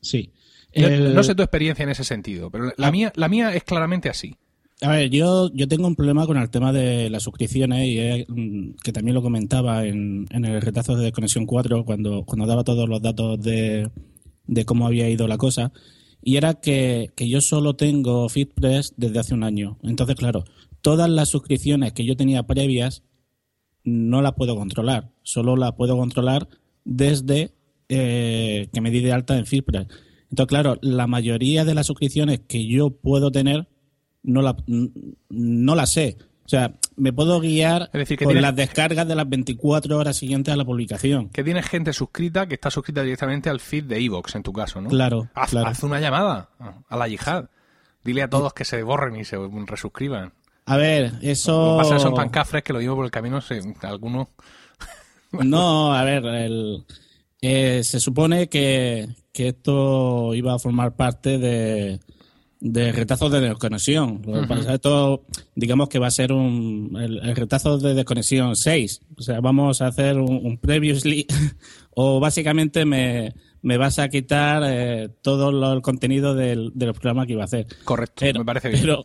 Sí. 0.00 0.32
No 0.74 1.22
sé 1.24 1.34
tu 1.34 1.42
experiencia 1.42 1.82
en 1.82 1.88
ese 1.88 2.04
sentido, 2.04 2.50
pero 2.50 2.72
la, 2.76 2.86
ah. 2.86 2.92
mía, 2.92 3.12
la 3.16 3.28
mía 3.28 3.54
es 3.54 3.64
claramente 3.64 4.08
así. 4.08 4.36
A 4.82 4.92
ver, 4.92 5.10
yo, 5.10 5.50
yo 5.52 5.68
tengo 5.68 5.86
un 5.86 5.96
problema 5.96 6.26
con 6.26 6.38
el 6.38 6.48
tema 6.48 6.72
de 6.72 7.10
las 7.10 7.24
suscripciones 7.24 7.86
y 7.86 8.24
mm, 8.26 8.76
que 8.82 8.92
también 8.92 9.14
lo 9.14 9.20
comentaba 9.20 9.84
en, 9.84 10.26
en 10.30 10.44
el 10.44 10.62
retazo 10.62 10.96
de 10.96 11.04
Desconexión 11.04 11.44
4 11.44 11.84
cuando, 11.84 12.24
cuando 12.24 12.46
daba 12.46 12.64
todos 12.64 12.88
los 12.88 13.02
datos 13.02 13.38
de, 13.42 13.90
de 14.50 14.64
cómo 14.64 14.86
había 14.86 15.08
ido 15.08 15.28
la 15.28 15.38
cosa. 15.38 15.72
Y 16.22 16.36
era 16.36 16.54
que, 16.54 17.12
yo 17.16 17.40
solo 17.40 17.76
tengo 17.76 18.28
FitPress 18.28 18.94
desde 18.96 19.20
hace 19.20 19.34
un 19.34 19.44
año. 19.44 19.78
Entonces, 19.82 20.16
claro, 20.16 20.44
todas 20.82 21.08
las 21.08 21.28
suscripciones 21.28 21.92
que 21.92 22.04
yo 22.04 22.16
tenía 22.16 22.42
previas 22.42 23.04
no 23.84 24.20
las 24.20 24.34
puedo 24.34 24.56
controlar. 24.56 25.12
Solo 25.22 25.56
las 25.56 25.72
puedo 25.72 25.96
controlar 25.96 26.48
desde 26.84 27.54
eh, 27.88 28.68
que 28.72 28.80
me 28.80 28.90
di 28.90 29.00
de 29.00 29.12
alta 29.12 29.38
en 29.38 29.46
FitPress. 29.46 29.86
Entonces, 30.30 30.48
claro, 30.48 30.78
la 30.82 31.06
mayoría 31.06 31.64
de 31.64 31.74
las 31.74 31.86
suscripciones 31.86 32.40
que 32.40 32.66
yo 32.66 32.90
puedo 32.90 33.30
tener 33.30 33.68
no, 34.22 34.42
la, 34.42 34.56
no 35.28 35.74
las 35.74 35.92
sé. 35.92 36.18
O 36.44 36.48
sea, 36.48 36.76
me 37.00 37.12
puedo 37.12 37.40
guiar 37.40 37.90
con 38.22 38.40
las 38.40 38.54
descargas 38.54 39.08
de 39.08 39.14
las 39.14 39.28
24 39.28 39.98
horas 39.98 40.16
siguientes 40.16 40.54
a 40.54 40.56
la 40.56 40.64
publicación. 40.64 41.30
Que 41.30 41.42
tienes 41.42 41.66
gente 41.66 41.92
suscrita 41.92 42.46
que 42.46 42.54
está 42.54 42.70
suscrita 42.70 43.02
directamente 43.02 43.50
al 43.50 43.58
feed 43.58 43.84
de 43.84 43.98
Evox, 43.98 44.34
en 44.36 44.42
tu 44.42 44.52
caso, 44.52 44.80
¿no? 44.80 44.88
Claro 44.88 45.28
haz, 45.34 45.82
una 45.82 46.00
llamada 46.00 46.50
a 46.88 46.96
la 46.96 47.08
yihad. 47.08 47.46
Dile 48.04 48.22
a 48.22 48.30
todos 48.30 48.52
que 48.54 48.64
se 48.64 48.82
borren 48.82 49.16
y 49.16 49.24
se 49.24 49.36
resuscriban. 49.66 50.32
A 50.66 50.76
ver, 50.76 51.14
eso... 51.22 51.76
Pasa 51.78 51.96
eso 51.96 52.08
en 52.08 52.14
Pancafres, 52.14 52.62
que 52.62 52.72
lo 52.72 52.78
digo 52.78 52.94
por 52.94 53.04
el 53.04 53.10
camino, 53.10 53.40
se, 53.40 53.60
algunos... 53.82 54.28
no, 55.32 55.94
a 55.94 56.04
ver, 56.04 56.24
el, 56.24 56.84
eh, 57.40 57.82
se 57.82 58.00
supone 58.00 58.48
que, 58.48 59.08
que 59.32 59.48
esto 59.48 60.34
iba 60.34 60.54
a 60.54 60.58
formar 60.58 60.94
parte 60.94 61.38
de 61.38 62.00
de 62.60 62.92
retazos 62.92 63.32
de 63.32 63.40
desconexión. 63.40 64.22
Esto, 64.68 65.24
digamos 65.54 65.88
que 65.88 65.98
va 65.98 66.08
a 66.08 66.10
ser 66.10 66.32
un, 66.32 66.96
el, 67.00 67.34
retazo 67.34 67.78
de 67.78 67.94
desconexión 67.94 68.54
6. 68.54 69.00
O 69.16 69.22
sea, 69.22 69.40
vamos 69.40 69.80
a 69.80 69.86
hacer 69.86 70.18
un, 70.18 70.58
previously 70.58 71.26
o 71.90 72.20
básicamente 72.20 72.84
me, 72.84 73.34
me, 73.62 73.78
vas 73.78 73.98
a 73.98 74.08
quitar 74.08 74.62
eh, 74.66 75.08
todo 75.22 75.72
el 75.72 75.82
contenido 75.82 76.34
del, 76.34 76.72
del, 76.74 76.92
programa 76.92 77.26
que 77.26 77.32
iba 77.32 77.42
a 77.42 77.46
hacer. 77.46 77.66
Correcto, 77.84 78.26
me 78.38 78.44
parece 78.44 78.68
bien. 78.68 78.82
Pero 78.82 79.04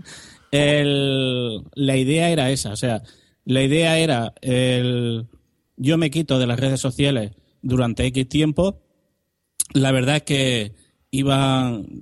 el, 0.50 1.62
la 1.74 1.96
idea 1.96 2.30
era 2.30 2.50
esa. 2.50 2.72
O 2.72 2.76
sea, 2.76 3.02
la 3.44 3.62
idea 3.62 3.98
era 3.98 4.32
el, 4.40 5.26
yo 5.76 5.98
me 5.98 6.10
quito 6.10 6.38
de 6.38 6.46
las 6.46 6.58
redes 6.58 6.80
sociales 6.80 7.32
durante 7.60 8.06
X 8.06 8.28
tiempo. 8.30 8.80
La 9.74 9.92
verdad 9.92 10.16
es 10.16 10.22
que 10.22 10.83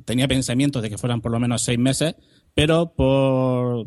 tenía 0.05 0.29
pensamientos 0.29 0.83
de 0.83 0.91
que 0.91 0.99
fueran 0.99 1.21
por 1.21 1.33
lo 1.33 1.41
menos 1.41 1.63
seis 1.63 1.79
meses, 1.79 2.15
pero 2.55 2.95
por 2.95 3.87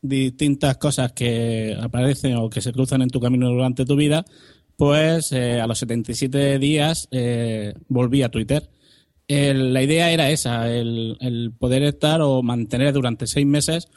distintas 0.00 0.76
cosas 0.78 1.12
que 1.12 1.76
aparecen 1.80 2.36
o 2.36 2.48
que 2.50 2.60
se 2.60 2.72
cruzan 2.72 3.02
en 3.02 3.10
tu 3.10 3.20
camino 3.20 3.48
durante 3.48 3.84
tu 3.84 3.96
vida, 3.96 4.24
pues 4.76 5.32
eh, 5.32 5.60
a 5.60 5.66
los 5.66 5.78
77 5.78 6.58
días 6.58 7.08
eh, 7.10 7.74
volví 7.88 8.22
a 8.22 8.30
Twitter. 8.30 8.70
la 9.28 9.82
idea 9.82 10.10
era 10.10 10.30
esa, 10.30 10.70
el, 10.72 11.52
poder 11.58 11.82
estar 11.82 12.20
o 12.22 12.42
mantener 12.42 12.92
durante 12.92 13.26
seis 13.26 13.46
meses 13.46 13.88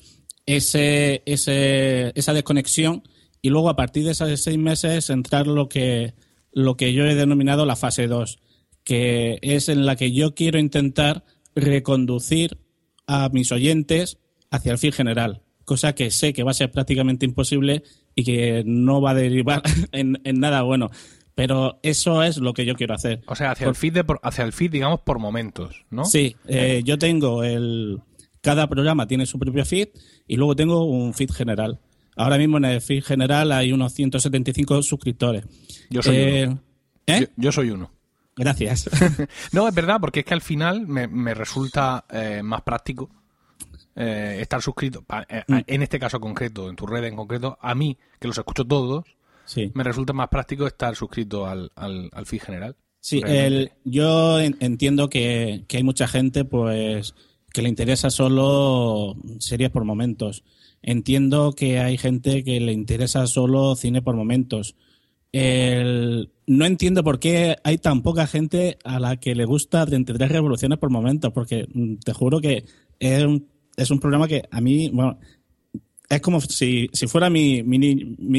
ese, 0.45 1.21
ese, 1.25 2.11
esa 2.15 2.33
desconexión 2.33 3.03
y 3.41 3.49
luego 3.49 3.69
a 3.69 3.75
partir 3.75 4.03
de 4.05 4.11
esos 4.11 4.41
seis 4.41 4.57
meses 4.57 5.09
entrar 5.09 5.47
lo 5.47 5.69
que, 5.69 6.15
lo 6.51 6.75
que 6.75 6.93
yo 6.93 7.05
he 7.05 7.15
denominado 7.15 7.65
la 7.65 7.75
fase 7.75 8.07
2 8.07 8.39
que 8.83 9.39
es 9.41 9.69
en 9.69 9.85
la 9.85 9.95
que 9.95 10.11
yo 10.11 10.33
quiero 10.35 10.59
intentar 10.59 11.23
reconducir 11.55 12.57
a 13.07 13.29
mis 13.29 13.51
oyentes 13.51 14.17
hacia 14.49 14.71
el 14.71 14.77
fin 14.77 14.91
general, 14.91 15.41
cosa 15.65 15.93
que 15.93 16.11
sé 16.11 16.33
que 16.33 16.43
va 16.43 16.51
a 16.51 16.55
ser 16.55 16.71
prácticamente 16.71 17.25
imposible 17.25 17.83
y 18.15 18.23
que 18.23 18.63
no 18.65 19.01
va 19.01 19.11
a 19.11 19.15
derivar 19.15 19.61
en, 19.91 20.17
nada 20.39 20.61
bueno. 20.63 20.89
Pero 21.33 21.79
eso 21.81 22.23
es 22.23 22.37
lo 22.37 22.53
que 22.53 22.65
yo 22.65 22.75
quiero 22.75 22.93
hacer. 22.93 23.21
O 23.25 23.35
sea, 23.35 23.51
hacia 23.51 23.67
el 23.67 23.75
feed, 23.75 23.93
de 23.93 24.03
por- 24.03 24.19
hacia 24.21 24.43
el 24.43 24.51
feed, 24.51 24.71
digamos, 24.71 24.99
por 25.01 25.17
momentos, 25.17 25.85
¿no? 25.89 26.03
Sí, 26.05 26.35
eh, 26.47 26.81
yo 26.83 26.97
tengo 26.97 27.43
el. 27.43 27.99
Cada 28.41 28.67
programa 28.67 29.07
tiene 29.07 29.25
su 29.25 29.39
propio 29.39 29.63
feed 29.65 29.89
y 30.27 30.35
luego 30.35 30.55
tengo 30.55 30.83
un 30.83 31.13
feed 31.13 31.31
general. 31.31 31.79
Ahora 32.17 32.37
mismo 32.37 32.57
en 32.57 32.65
el 32.65 32.81
feed 32.81 33.03
general 33.03 33.51
hay 33.53 33.71
unos 33.71 33.93
175 33.93 34.83
suscriptores. 34.83 35.45
Yo 35.89 36.01
soy 36.03 36.15
Eh, 36.17 36.47
uno. 36.47 36.61
¿eh? 37.07 37.19
Yo, 37.21 37.27
yo 37.37 37.51
soy 37.53 37.69
uno. 37.69 37.91
Gracias. 38.43 38.89
No, 39.53 39.67
es 39.67 39.73
verdad, 39.75 39.97
porque 40.01 40.19
es 40.21 40.25
que 40.25 40.33
al 40.33 40.41
final 40.41 40.87
me, 40.87 41.07
me 41.07 41.33
resulta 41.33 42.05
eh, 42.11 42.41
más 42.43 42.61
práctico 42.61 43.09
eh, 43.95 44.37
estar 44.41 44.61
suscrito, 44.61 45.01
pa- 45.01 45.25
eh, 45.29 45.43
Mm. 45.47 45.57
en 45.67 45.81
este 45.83 45.99
caso 45.99 46.19
concreto, 46.19 46.69
en 46.69 46.75
tu 46.75 46.85
red 46.87 47.03
en 47.05 47.15
concreto, 47.15 47.57
a 47.61 47.75
mí, 47.75 47.97
que 48.19 48.27
los 48.27 48.37
escucho 48.37 48.65
todos, 48.65 49.05
sí. 49.45 49.71
me 49.73 49.83
resulta 49.83 50.13
más 50.13 50.29
práctico 50.29 50.65
estar 50.67 50.95
suscrito 50.95 51.45
al, 51.45 51.71
al, 51.75 52.09
al 52.13 52.25
feed 52.25 52.41
general. 52.41 52.75
Sí, 52.99 53.21
el, 53.25 53.71
yo 53.83 54.39
en- 54.39 54.57
entiendo 54.59 55.09
que, 55.09 55.63
que 55.67 55.77
hay 55.77 55.83
mucha 55.83 56.07
gente 56.07 56.45
pues 56.45 57.15
que 57.51 57.61
le 57.61 57.69
interesa 57.69 58.09
solo 58.11 59.15
series 59.39 59.71
por 59.71 59.83
momentos. 59.83 60.43
Entiendo 60.83 61.53
que 61.53 61.79
hay 61.79 61.97
gente 61.97 62.43
que 62.43 62.59
le 62.59 62.71
interesa 62.71 63.27
solo 63.27 63.75
cine 63.75 64.01
por 64.01 64.15
momentos. 64.15 64.75
El- 65.31 66.29
no 66.47 66.65
entiendo 66.65 67.03
por 67.03 67.19
qué 67.19 67.55
hay 67.63 67.77
tan 67.77 68.01
poca 68.01 68.27
gente 68.27 68.77
a 68.83 68.99
la 68.99 69.17
que 69.17 69.35
le 69.35 69.45
gusta 69.45 69.85
33 69.85 70.29
revoluciones 70.31 70.77
por 70.77 70.89
momentos, 70.89 71.31
porque 71.31 71.67
mm, 71.73 71.95
te 72.03 72.13
juro 72.13 72.41
que 72.41 72.65
es 72.99 73.23
un, 73.23 73.47
es 73.77 73.89
un 73.91 73.99
programa 73.99 74.27
que 74.27 74.43
a 74.51 74.59
mí, 74.59 74.89
bueno, 74.91 75.17
es 76.09 76.19
como 76.21 76.41
si, 76.41 76.89
si 76.91 77.07
fuera 77.07 77.29
mi, 77.29 77.63
mi, 77.63 77.79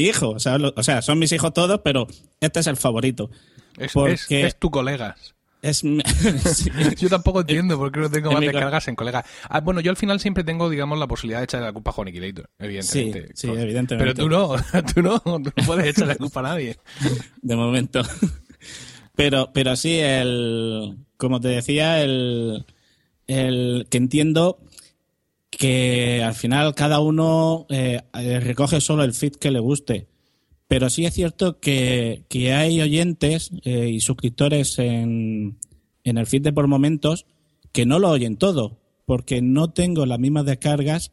hijo. 0.02 0.30
O 0.30 0.38
sea, 0.38 0.58
lo- 0.58 0.74
o 0.76 0.82
sea, 0.82 1.00
son 1.00 1.18
mis 1.18 1.32
hijos 1.32 1.54
todos, 1.54 1.80
pero 1.82 2.06
este 2.40 2.60
es 2.60 2.66
el 2.66 2.76
favorito. 2.76 3.30
Es, 3.78 3.92
porque- 3.92 4.12
es, 4.12 4.26
es 4.48 4.58
tu 4.58 4.70
colegas. 4.70 5.34
Es 5.62 5.78
sí. 6.56 6.70
Yo 6.98 7.08
tampoco 7.08 7.40
entiendo 7.40 7.78
por 7.78 7.92
qué 7.92 8.00
no 8.00 8.10
tengo 8.10 8.30
en 8.30 8.34
más 8.34 8.42
descargas 8.42 8.88
en 8.88 8.96
colegas. 8.96 9.24
Ah, 9.48 9.60
bueno, 9.60 9.80
yo 9.80 9.90
al 9.92 9.96
final 9.96 10.18
siempre 10.18 10.42
tengo, 10.42 10.68
digamos, 10.68 10.98
la 10.98 11.06
posibilidad 11.06 11.38
de 11.38 11.44
echarle 11.44 11.66
la 11.66 11.72
culpa 11.72 11.90
a 11.90 11.94
Juaniquilator, 11.94 12.50
evidentemente. 12.58 13.28
Sí, 13.28 13.46
sí, 13.46 13.48
evidentemente. 13.48 13.96
Pero 13.96 14.14
tú 14.14 14.28
no, 14.28 14.56
tú 14.94 15.02
no, 15.02 15.20
tú 15.20 15.52
no 15.56 15.64
puedes 15.64 15.86
echarle 15.86 16.14
la 16.14 16.18
culpa 16.18 16.40
a 16.40 16.42
nadie. 16.42 16.76
de 17.40 17.56
momento. 17.56 18.02
Pero, 19.14 19.50
pero 19.52 19.76
sí, 19.76 19.98
el, 20.00 20.96
como 21.16 21.40
te 21.40 21.48
decía, 21.48 22.02
el, 22.02 22.66
el 23.28 23.86
que 23.88 23.98
entiendo 23.98 24.58
que 25.48 26.24
al 26.24 26.34
final 26.34 26.74
cada 26.74 26.98
uno 26.98 27.66
eh, 27.68 28.00
recoge 28.40 28.80
solo 28.80 29.04
el 29.04 29.12
feed 29.12 29.36
que 29.36 29.52
le 29.52 29.60
guste. 29.60 30.08
Pero 30.72 30.88
sí 30.88 31.04
es 31.04 31.12
cierto 31.12 31.60
que, 31.60 32.24
que 32.30 32.54
hay 32.54 32.80
oyentes 32.80 33.50
eh, 33.62 33.90
y 33.90 34.00
suscriptores 34.00 34.78
en, 34.78 35.58
en 36.02 36.16
el 36.16 36.24
feed 36.24 36.40
de 36.40 36.52
por 36.54 36.66
momentos 36.66 37.26
que 37.72 37.84
no 37.84 37.98
lo 37.98 38.08
oyen 38.08 38.38
todo, 38.38 38.80
porque 39.04 39.42
no 39.42 39.68
tengo 39.74 40.06
las 40.06 40.18
mismas 40.18 40.46
descargas 40.46 41.12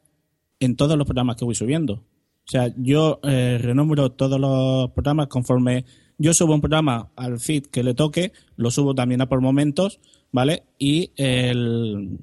en 0.62 0.78
todos 0.78 0.98
los 0.98 1.06
programas 1.06 1.36
que 1.36 1.44
voy 1.44 1.56
subiendo. 1.56 1.96
O 1.96 2.50
sea, 2.50 2.74
yo 2.78 3.20
eh, 3.24 3.60
renumero 3.62 4.13
todos 4.13 4.39
los 4.39 4.92
programas 4.92 5.28
conforme 5.28 5.84
yo 6.18 6.34
subo 6.34 6.54
un 6.54 6.62
programa 6.62 7.12
al 7.18 7.42
feed 7.42 7.66
que 7.66 7.84
le 7.84 7.94
toque, 7.94 8.32
lo 8.56 8.72
subo 8.72 8.96
también 8.96 9.20
a 9.20 9.28
por 9.28 9.42
momentos, 9.42 10.00
¿vale? 10.32 10.63
Y 10.78 11.12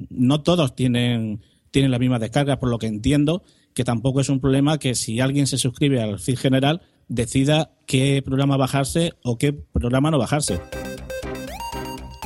no 0.08 0.42
todos 0.42 0.74
tienen, 0.74 1.42
tienen 1.70 1.90
la 1.90 1.98
misma 1.98 2.18
descarga, 2.18 2.58
por 2.58 2.70
lo 2.70 2.78
que 2.78 2.86
entiendo 2.86 3.42
que 3.74 3.84
tampoco 3.84 4.22
es 4.22 4.30
un 4.30 4.40
problema 4.40 4.78
que 4.78 4.94
si 4.94 5.20
alguien 5.20 5.46
se 5.46 5.58
suscribe 5.58 6.00
al 6.00 6.18
feed 6.18 6.38
general 6.38 6.80
decida 7.08 7.70
qué 7.86 8.22
programa 8.24 8.56
bajarse 8.56 9.14
o 9.22 9.38
qué 9.38 9.52
programa 9.52 10.10
no 10.10 10.18
bajarse. 10.18 10.60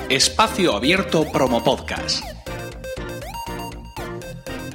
Espacio 0.08 0.74
Abierto 0.74 1.30
Promo 1.30 1.62
Podcast. 1.62 2.24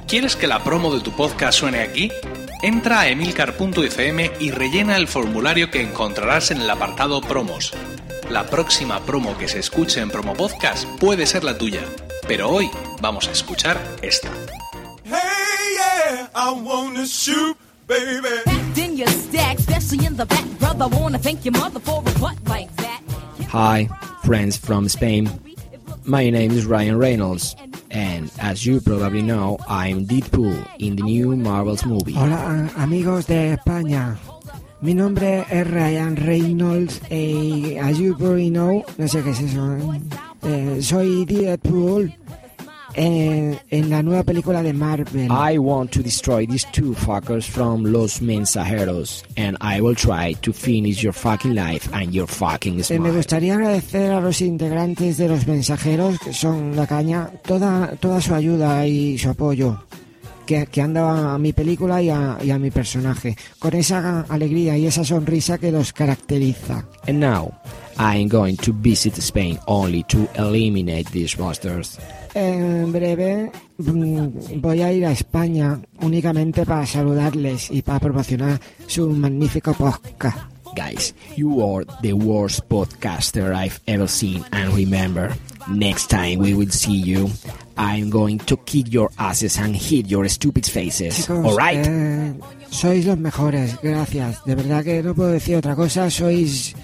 ¿Quieres 0.08 0.36
que 0.36 0.46
la 0.46 0.62
promo 0.62 0.94
de 0.94 1.00
tu 1.00 1.10
podcast 1.12 1.58
suene 1.58 1.80
aquí? 1.80 2.12
Entra 2.62 3.00
a 3.00 3.08
emilcar.fm 3.08 4.30
y 4.38 4.50
rellena 4.50 4.96
el 4.96 5.08
formulario 5.08 5.70
que 5.70 5.82
encontrarás 5.82 6.50
en 6.52 6.60
el 6.60 6.70
apartado 6.70 7.20
Promos. 7.20 7.74
La 8.30 8.46
próxima 8.46 9.00
promo 9.00 9.36
que 9.36 9.48
se 9.48 9.58
escuche 9.58 10.00
en 10.00 10.10
Promo 10.10 10.34
Podcast 10.34 10.88
puede 10.98 11.26
ser 11.26 11.44
la 11.44 11.58
tuya, 11.58 11.82
pero 12.26 12.48
hoy 12.48 12.70
vamos 13.00 13.28
a 13.28 13.32
escuchar 13.32 13.80
esta. 14.00 14.30
Hey, 15.04 15.12
yeah, 15.74 16.30
I 16.34 16.52
wanna 16.60 17.04
shoot, 17.04 17.56
baby. 17.86 18.28
Packed 18.44 18.78
in 18.78 18.96
your 18.96 19.08
stack, 19.08 19.58
especially 19.58 20.06
in 20.06 20.16
the 20.16 20.26
back, 20.26 20.44
brother. 20.58 20.88
Wanna 20.88 21.18
thank 21.18 21.44
your 21.44 21.52
mother 21.52 21.80
for 21.80 22.00
a 22.00 22.18
butt 22.20 22.36
like 22.46 22.74
that. 22.76 23.00
Hi, 23.48 23.88
friends 24.24 24.56
from 24.56 24.88
Spain. 24.88 25.30
My 26.04 26.30
name 26.30 26.52
is 26.52 26.66
Ryan 26.66 26.98
Reynolds, 26.98 27.56
and 27.90 28.30
as 28.38 28.64
you 28.64 28.80
probably 28.80 29.22
know, 29.22 29.58
I'm 29.68 30.06
Deadpool 30.06 30.66
in 30.78 30.96
the 30.96 31.02
new 31.02 31.36
Marvel's 31.36 31.84
movie. 31.84 32.14
Hola 32.14 32.70
amigos 32.76 33.26
de 33.26 33.56
España. 33.56 34.16
Mi 34.82 34.92
nombre 34.94 35.44
es 35.50 35.66
Ryan 35.66 36.16
Reynolds 36.16 37.00
y 37.10 37.76
as 37.80 37.98
you 37.98 38.14
probably 38.14 38.50
know, 38.50 38.84
no 38.98 39.08
sé 39.08 39.22
qué 39.22 39.30
es 39.30 39.40
eso, 39.40 39.76
¿eh? 39.76 40.00
Eh, 40.42 40.82
soy 40.82 41.24
Deadpool 41.24 42.12
en, 42.96 43.58
en 43.70 43.90
la 43.90 44.02
nueva 44.02 44.22
película 44.24 44.62
de 44.62 44.72
Marvel. 44.72 45.28
I 45.30 45.58
want 45.58 45.90
to 45.92 46.02
destroy 46.02 46.46
these 46.46 46.66
two 46.72 46.94
fuckers 46.94 47.44
from 47.46 47.84
Los 47.84 48.20
Mensajeros, 48.20 49.22
and 49.36 49.56
I 49.60 49.80
will 49.80 49.94
try 49.94 50.34
to 50.40 50.52
finish 50.52 51.02
your 51.02 51.12
fucking 51.12 51.54
life 51.54 51.88
and 51.92 52.12
your 52.12 52.26
fucking 52.26 52.74
Eh, 52.74 52.76
me 52.78 52.82
smile. 52.82 53.12
gustaría 53.16 53.54
agradecer 53.54 54.10
a 54.12 54.20
los 54.20 54.40
integrantes 54.40 55.18
de 55.18 55.28
los 55.28 55.46
mensajeros, 55.46 56.18
que 56.18 56.32
son 56.32 56.74
la 56.74 56.86
caña, 56.86 57.30
toda, 57.46 57.92
toda 58.00 58.20
su 58.20 58.34
ayuda 58.34 58.86
y 58.86 59.18
su 59.18 59.28
apoyo 59.30 59.82
que, 60.46 60.66
que 60.66 60.80
han 60.80 60.94
dado 60.94 61.08
a 61.10 61.38
mi 61.38 61.52
película 61.52 62.00
y 62.00 62.08
a, 62.08 62.38
y 62.42 62.50
a 62.50 62.58
mi 62.58 62.70
personaje, 62.70 63.36
con 63.58 63.74
esa 63.74 64.20
alegría 64.28 64.78
y 64.78 64.86
esa 64.86 65.04
sonrisa 65.04 65.58
que 65.58 65.70
los 65.72 65.92
caracteriza. 65.92 66.84
And 67.08 67.20
now, 67.20 67.52
I'm 67.98 68.28
going 68.28 68.56
to 68.58 68.72
visit 68.72 69.16
Spain 69.18 69.58
only 69.66 70.02
to 70.04 70.28
eliminate 70.36 71.10
these 71.10 71.36
monsters. 71.38 71.98
En 72.38 72.92
breve 72.92 73.50
mm, 73.78 74.60
voy 74.60 74.82
a 74.82 74.92
ir 74.92 75.06
a 75.06 75.12
España 75.12 75.80
únicamente 76.02 76.66
para 76.66 76.84
saludarles 76.84 77.70
y 77.70 77.80
para 77.80 77.98
promocionar 77.98 78.60
su 78.86 79.08
magnífico 79.08 79.72
podcast. 79.72 80.36
Guys, 80.76 81.14
you 81.34 81.62
are 81.64 81.86
the 82.02 82.12
worst 82.12 82.60
podcaster 82.68 83.54
I've 83.54 83.80
ever 83.86 84.06
seen, 84.06 84.44
and 84.52 84.74
remember, 84.74 85.32
next 85.72 86.10
time 86.10 86.36
we 86.38 86.52
will 86.52 86.70
see 86.70 87.00
you, 87.02 87.30
I'm 87.78 88.10
going 88.10 88.38
to 88.40 88.58
kick 88.58 88.92
your 88.92 89.08
asses 89.16 89.58
and 89.58 89.74
hit 89.74 90.06
your 90.06 90.28
stupid 90.28 90.66
faces. 90.66 91.16
Chicos, 91.26 91.46
Alright? 91.46 91.86
eh, 91.88 92.34
sois 92.68 93.06
los 93.06 93.16
mejores, 93.16 93.78
gracias. 93.82 94.44
De 94.44 94.54
verdad 94.54 94.84
que 94.84 95.02
no 95.02 95.14
puedo 95.14 95.30
decir 95.30 95.56
otra 95.56 95.74
cosa. 95.74 96.10
Sois, 96.10 96.74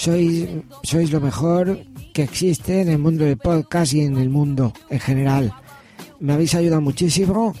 sois, 0.00 0.48
sois 0.82 1.08
lo 1.12 1.20
mejor 1.20 1.78
que 2.14 2.22
existe 2.22 2.80
en 2.82 2.88
el 2.88 2.98
mundo 2.98 3.24
del 3.24 3.36
podcast 3.36 3.92
y 3.92 4.00
en 4.00 4.16
el 4.16 4.30
mundo 4.30 4.72
en 4.88 5.00
general. 5.00 5.52
Me 6.20 6.32
habéis 6.34 6.54
ayudado 6.54 6.80
muchísimo. 6.80 7.54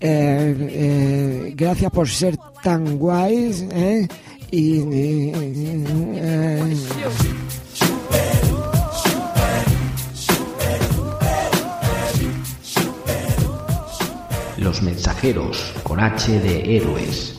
Eh, 0.00 0.54
eh, 0.58 1.52
gracias 1.54 1.90
por 1.92 2.08
ser 2.08 2.36
tan 2.62 2.98
guays. 2.98 3.64
¿eh? 3.72 4.08
Y, 4.50 4.80
y- 4.80 5.32
eh, 6.16 6.76
Los 14.56 14.82
mensajeros 14.82 15.72
con 15.82 16.00
H 16.00 16.38
de 16.40 16.76
héroes. 16.76 17.36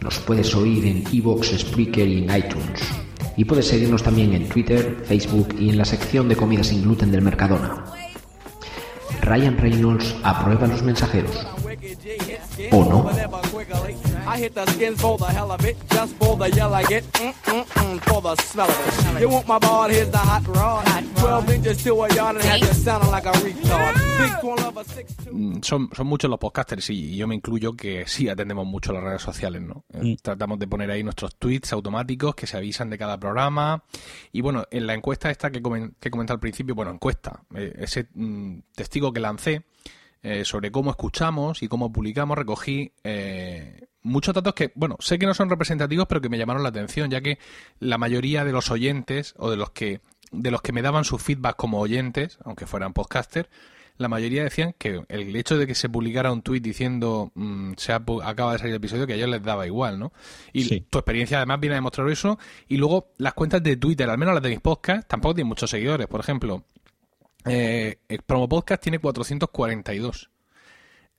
Nos 0.00 0.18
puedes 0.20 0.54
oír 0.54 0.86
en 0.86 1.04
Evox, 1.12 1.48
Spreaker 1.58 2.08
y 2.08 2.24
en 2.24 2.36
iTunes. 2.36 2.80
Y 3.36 3.44
puedes 3.44 3.68
seguirnos 3.68 4.02
también 4.02 4.34
en 4.34 4.48
Twitter, 4.48 5.02
Facebook 5.04 5.54
y 5.58 5.70
en 5.70 5.78
la 5.78 5.84
sección 5.84 6.28
de 6.28 6.36
comida 6.36 6.62
sin 6.62 6.82
gluten 6.82 7.10
del 7.10 7.22
Mercadona. 7.22 7.84
Ryan 9.22 9.56
Reynolds 9.56 10.16
aprueba 10.22 10.66
los 10.66 10.82
mensajeros. 10.82 11.46
¿O 12.70 12.84
no? 12.84 13.10
I 14.34 14.38
hit 14.38 14.54
the 14.54 14.64
skins 14.66 15.00
for 15.00 15.18
the 15.18 15.26
hell 15.26 15.50
of 15.52 15.64
it, 15.64 15.76
just 15.90 16.14
for 16.16 16.36
the 16.36 16.48
yell 16.56 16.72
I 16.74 16.82
get, 16.84 17.04
mm, 17.12 17.32
mm, 17.44 17.64
mm, 17.64 18.00
for 18.08 18.22
the 18.22 18.34
smell 18.42 18.68
of 18.68 19.16
it. 19.16 19.20
You 19.20 19.28
want 19.28 19.46
my 19.46 19.58
ball, 19.58 19.88
here's 19.90 20.10
the 20.10 20.18
hot 20.18 20.46
rod. 20.48 20.84
12 21.16 21.50
inches 21.50 21.82
to 21.84 22.02
a 22.04 22.14
yard 22.14 22.36
and 22.36 22.44
have 22.44 22.58
you 22.60 22.66
sounding 22.74 23.10
like 23.10 23.26
a 23.26 23.32
retard. 23.32 23.94
Big 24.18 24.42
one 24.50 24.58
of 24.64 24.76
a 24.76 24.84
six 24.84 25.14
two. 25.16 25.30
Mm, 25.32 25.62
son, 25.62 25.88
son 25.94 26.06
muchos 26.06 26.30
los 26.30 26.38
podcasters 26.38 26.88
y 26.90 27.14
yo 27.16 27.26
me 27.28 27.34
incluyo 27.34 27.74
que 27.76 28.06
sí 28.06 28.28
atendemos 28.28 28.66
mucho 28.66 28.92
las 28.92 29.02
redes 29.04 29.22
sociales, 29.22 29.60
¿no? 29.62 29.84
Eh, 29.92 30.16
Tratamos 30.22 30.58
de 30.58 30.66
poner 30.66 30.90
ahí 30.90 31.02
nuestros 31.04 31.36
tweets 31.36 31.72
automáticos 31.72 32.34
que 32.34 32.46
se 32.46 32.56
avisan 32.56 32.88
de 32.90 32.98
cada 32.98 33.18
programa. 33.20 33.84
Y 34.32 34.40
bueno, 34.40 34.64
en 34.70 34.86
la 34.86 34.94
encuesta 34.94 35.30
esta 35.30 35.50
que, 35.50 35.62
comen- 35.62 35.94
que 36.00 36.10
comenté 36.10 36.32
al 36.32 36.40
principio, 36.40 36.74
bueno, 36.74 36.90
encuesta, 36.90 37.42
eh, 37.54 37.72
ese 37.78 38.08
mm, 38.14 38.60
testigo 38.74 39.12
que 39.12 39.20
lancé 39.20 39.64
eh, 40.22 40.44
sobre 40.44 40.70
cómo 40.72 40.90
escuchamos 40.90 41.62
y 41.62 41.68
cómo 41.68 41.92
publicamos, 41.92 42.36
recogí 42.38 42.92
eh, 43.04 43.86
muchos 44.02 44.34
datos 44.34 44.54
que, 44.54 44.72
bueno, 44.74 44.96
sé 45.00 45.18
que 45.18 45.26
no 45.26 45.34
son 45.34 45.50
representativos, 45.50 46.06
pero 46.08 46.20
que 46.20 46.28
me 46.28 46.38
llamaron 46.38 46.62
la 46.62 46.68
atención, 46.70 47.10
ya 47.10 47.20
que 47.20 47.38
la 47.80 47.98
mayoría 47.98 48.44
de 48.44 48.52
los 48.52 48.70
oyentes 48.70 49.34
o 49.38 49.50
de 49.50 49.56
los 49.56 49.70
que 49.70 50.00
de 50.30 50.50
los 50.50 50.62
que 50.62 50.72
me 50.72 50.80
daban 50.80 51.04
su 51.04 51.18
feedback 51.18 51.56
como 51.56 51.78
oyentes, 51.78 52.38
aunque 52.44 52.64
fueran 52.66 52.94
podcaster, 52.94 53.50
la 53.98 54.08
mayoría 54.08 54.42
decían 54.42 54.74
que 54.78 55.04
el 55.08 55.36
hecho 55.36 55.58
de 55.58 55.66
que 55.66 55.74
se 55.74 55.90
publicara 55.90 56.32
un 56.32 56.40
tuit 56.40 56.64
diciendo 56.64 57.30
mm, 57.34 57.72
se 57.76 57.92
ha 57.92 58.02
acaba 58.24 58.52
de 58.52 58.58
salir 58.58 58.72
el 58.72 58.76
episodio 58.78 59.06
que 59.06 59.12
a 59.12 59.16
ellos 59.16 59.28
les 59.28 59.42
daba 59.42 59.66
igual, 59.66 59.98
¿no? 59.98 60.12
Y 60.54 60.64
Sí. 60.64 60.86
tu 60.88 60.98
experiencia 60.98 61.36
además 61.36 61.60
viene 61.60 61.74
a 61.74 61.76
demostrar 61.76 62.08
eso. 62.08 62.38
Y 62.66 62.78
luego 62.78 63.12
las 63.18 63.34
cuentas 63.34 63.62
de 63.62 63.76
Twitter, 63.76 64.08
al 64.08 64.16
menos 64.16 64.32
las 64.32 64.42
de 64.42 64.48
mis 64.48 64.60
podcasts, 64.60 65.06
tampoco 65.06 65.34
tienen 65.34 65.48
muchos 65.48 65.68
seguidores. 65.68 66.06
Por 66.06 66.20
ejemplo, 66.20 66.64
eh, 67.44 67.98
el 68.08 68.22
Promo 68.22 68.48
Podcast 68.48 68.82
tiene 68.82 68.98
442. 68.98 70.30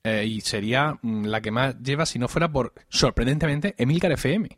Eh, 0.03 0.25
y 0.25 0.41
sería 0.41 0.97
mm, 1.01 1.25
la 1.25 1.41
que 1.41 1.51
más 1.51 1.79
lleva 1.79 2.05
si 2.05 2.19
no 2.19 2.27
fuera 2.27 2.51
por, 2.51 2.73
sorprendentemente, 2.89 3.73
Emilcar 3.77 4.11
FM 4.11 4.49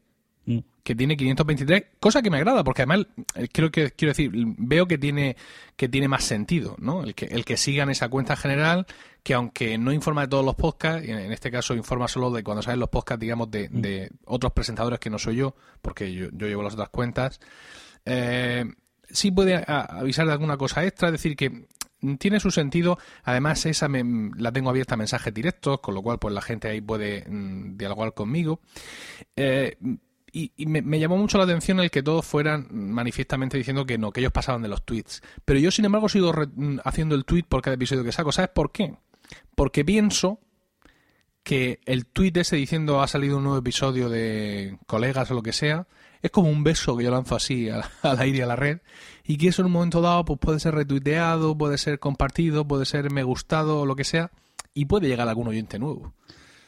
Mm. 0.46 0.60
que 0.84 0.94
tiene 0.94 1.18
523, 1.18 1.84
cosa 2.00 2.22
que 2.22 2.30
me 2.30 2.38
agrada, 2.38 2.64
porque 2.64 2.84
además 2.84 3.08
eh, 3.34 3.48
creo 3.52 3.72
que 3.72 3.92
quiero 3.92 4.12
decir, 4.12 4.32
veo 4.34 4.88
que 4.88 5.00
tiene 5.00 5.36
que 5.76 5.90
tiene 5.90 6.08
más 6.08 6.24
sentido, 6.24 6.76
¿no? 6.78 7.04
El 7.04 7.16
que 7.16 7.26
el 7.26 7.44
que 7.44 7.58
sigan 7.58 7.90
esa 7.90 8.10
cuenta 8.10 8.36
general, 8.36 8.86
que 9.24 9.34
aunque 9.34 9.78
no 9.80 9.92
informa 9.92 10.22
de 10.22 10.28
todos 10.28 10.46
los 10.46 10.54
podcasts, 10.56 11.08
en 11.08 11.32
este 11.32 11.50
caso 11.50 11.74
informa 11.74 12.08
solo 12.08 12.30
de 12.30 12.44
cuando 12.44 12.62
salen 12.62 12.80
los 12.80 12.90
podcasts, 12.90 13.20
digamos, 13.20 13.50
de, 13.50 13.70
de 13.70 14.12
otros 14.26 14.54
presentadores 14.54 15.00
que 15.00 15.10
no 15.10 15.18
soy 15.18 15.38
yo, 15.38 15.56
porque 15.82 16.14
yo, 16.14 16.28
yo 16.32 16.48
llevo 16.48 16.62
las 16.62 16.74
otras 16.74 16.90
cuentas, 16.90 17.40
eh, 18.06 18.66
sí 19.10 19.32
puede 19.32 19.64
avisar 19.68 20.28
de 20.28 20.34
alguna 20.34 20.58
cosa 20.58 20.86
extra, 20.86 21.08
es 21.08 21.14
decir, 21.14 21.36
que 21.36 21.66
tiene 22.20 22.40
su 22.40 22.52
sentido. 22.52 22.98
Además, 23.24 23.66
esa 23.66 23.88
me- 23.88 24.32
la 24.38 24.52
tengo 24.52 24.70
abierta 24.70 24.94
a 24.96 24.98
mensajes 24.98 25.34
directos, 25.34 25.80
con 25.80 25.96
lo 25.96 26.02
cual 26.02 26.20
pues 26.20 26.34
la 26.34 26.42
gente 26.42 26.68
ahí 26.68 26.82
puede 26.82 27.26
mm, 27.28 27.78
dialogar 27.78 28.14
conmigo. 28.14 28.60
Eh, 29.36 29.78
y, 30.32 30.52
me 30.66 31.00
llamó 31.00 31.16
mucho 31.18 31.38
la 31.38 31.46
atención 31.46 31.80
el 31.80 31.90
que 31.90 32.04
todos 32.04 32.26
fueran 32.26 32.68
manifiestamente 32.70 33.58
diciendo 33.58 33.86
que 33.86 33.98
no, 33.98 34.12
que 34.12 34.20
ellos 34.20 34.34
pasaban 34.34 34.62
de 34.62 34.68
los 34.68 34.84
tweets. 34.84 35.22
Pero 35.46 35.60
yo, 35.60 35.72
sin 35.72 35.86
embargo, 35.86 36.10
sigo 36.10 36.34
re- 36.34 36.48
mm, 36.54 36.80
haciendo 36.84 37.16
el 37.16 37.24
tweet 37.24 37.44
por 37.48 37.62
cada 37.62 37.76
episodio 37.76 38.04
que 38.04 38.12
saco. 38.12 38.32
¿Sabes 38.34 38.52
por 38.54 38.72
qué? 38.74 38.96
Porque 39.56 39.86
pienso 39.86 40.40
que 41.44 41.80
el 41.86 42.06
tweet 42.08 42.34
ese 42.36 42.56
diciendo 42.56 43.02
ha 43.02 43.08
salido 43.08 43.38
un 43.38 43.44
nuevo 43.44 43.60
episodio 43.60 44.10
de 44.10 44.78
colegas 44.88 45.30
o 45.32 45.36
lo 45.36 45.44
que 45.44 45.54
sea, 45.54 45.88
es 46.26 46.32
como 46.32 46.50
un 46.50 46.64
beso 46.64 46.98
que 46.98 47.04
yo 47.04 47.12
lanzo 47.12 47.36
así 47.36 47.70
al, 47.70 47.84
al 48.02 48.20
aire 48.20 48.40
y 48.40 48.42
a 48.42 48.48
la 48.48 48.56
red, 48.56 48.80
y 49.26 49.38
que 49.38 49.50
eso 49.50 49.62
en 49.62 49.68
un 49.68 49.72
momento 49.72 50.02
dado 50.02 50.26
pues 50.26 50.40
puede 50.40 50.60
ser 50.60 50.76
retuiteado, 50.76 51.58
puede 51.58 51.78
ser 51.78 52.00
compartido, 52.00 52.68
puede 52.68 52.86
ser 52.86 53.12
me 53.12 53.24
gustado 53.24 53.82
o 53.82 53.86
lo 53.86 53.96
que 53.96 54.04
sea, 54.04 54.32
y 54.74 54.86
puede 54.86 55.08
llegar 55.08 55.28
a 55.28 55.32
algún 55.32 55.48
oyente 55.48 55.80
nuevo. 55.80 56.14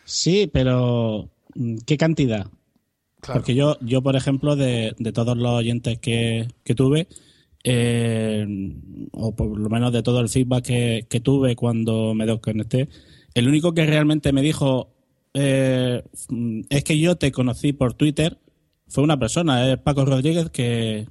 Sí, 0.05 0.49
pero 0.51 1.29
mm, 1.55 1.77
¿qué 1.85 1.97
cantidad? 1.97 2.47
Claro. 3.19 3.39
Porque 3.39 3.55
yo, 3.55 3.77
yo 3.81 4.01
por 4.01 4.15
ejemplo, 4.15 4.55
de, 4.55 4.95
de 4.99 5.11
todos 5.11 5.35
los 5.35 5.51
oyentes 5.51 5.97
que, 5.99 6.47
que 6.63 6.75
tuve, 6.75 7.07
eh, 7.63 8.45
o 9.11 9.35
por 9.35 9.57
lo 9.57 9.69
menos 9.69 9.91
de 9.91 10.03
todo 10.03 10.19
el 10.21 10.29
feedback 10.29 10.65
que, 10.65 11.05
que 11.09 11.19
tuve 11.19 11.55
cuando 11.55 12.13
me 12.13 12.25
desconecté, 12.25 12.87
el 13.33 13.47
único 13.47 13.73
que 13.73 13.85
realmente 13.85 14.31
me 14.31 14.41
dijo 14.41 14.93
eh, 15.33 16.03
mm, 16.29 16.61
es 16.69 16.83
que 16.83 16.99
yo 16.99 17.17
te 17.17 17.31
conocí 17.31 17.73
por 17.73 17.93
Twitter 17.93 18.37
fue 18.87 19.03
una 19.03 19.19
persona, 19.19 19.71
es 19.71 19.77
Paco 19.79 20.05
Rodríguez, 20.05 20.49
que, 20.49 21.07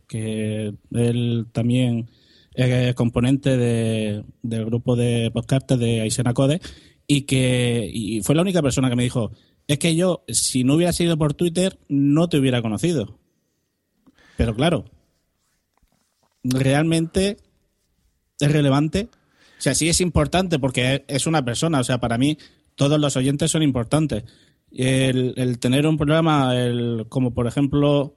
él 0.92 1.46
también 1.52 2.08
es 2.54 2.94
componente 2.94 3.56
de- 3.56 4.24
del 4.42 4.64
grupo 4.64 4.96
de 4.96 5.30
podcasters 5.32 5.80
de 5.80 6.00
Aisena 6.00 6.34
Code, 6.34 6.60
y 7.06 7.22
que 7.22 7.88
y 7.92 8.22
fue 8.22 8.34
la 8.34 8.42
única 8.42 8.62
persona 8.62 8.88
que 8.88 8.96
me 8.96 9.04
dijo, 9.04 9.32
es 9.68 9.78
que 9.78 9.94
yo, 9.96 10.24
si 10.28 10.64
no 10.64 10.74
hubiera 10.74 10.92
sido 10.92 11.16
por 11.16 11.34
Twitter, 11.34 11.78
no 11.88 12.28
te 12.28 12.38
hubiera 12.38 12.62
conocido. 12.62 13.18
Pero 14.36 14.54
claro, 14.54 14.84
realmente 16.44 17.38
es 18.38 18.52
relevante. 18.52 19.08
O 19.58 19.62
sea, 19.62 19.74
sí 19.74 19.88
es 19.88 20.00
importante 20.00 20.58
porque 20.58 21.04
es 21.08 21.26
una 21.26 21.44
persona. 21.44 21.80
O 21.80 21.84
sea, 21.84 21.98
para 21.98 22.18
mí 22.18 22.38
todos 22.74 23.00
los 23.00 23.16
oyentes 23.16 23.50
son 23.50 23.62
importantes. 23.62 24.24
El, 24.78 25.32
el 25.36 25.58
tener 25.58 25.86
un 25.86 25.96
programa, 25.96 26.54
el, 26.54 27.06
como 27.08 27.32
por 27.32 27.46
ejemplo, 27.46 28.14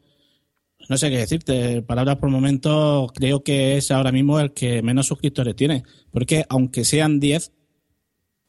no 0.89 0.97
sé 0.97 1.09
qué 1.09 1.17
decirte, 1.17 1.81
palabras 1.81 2.17
por 2.17 2.29
momento, 2.29 3.07
creo 3.15 3.43
que 3.43 3.77
es 3.77 3.91
ahora 3.91 4.11
mismo 4.11 4.39
el 4.39 4.53
que 4.53 4.81
menos 4.81 5.07
suscriptores 5.07 5.55
tiene. 5.55 5.83
Porque 6.11 6.45
aunque 6.49 6.83
sean 6.83 7.19
10, 7.19 7.53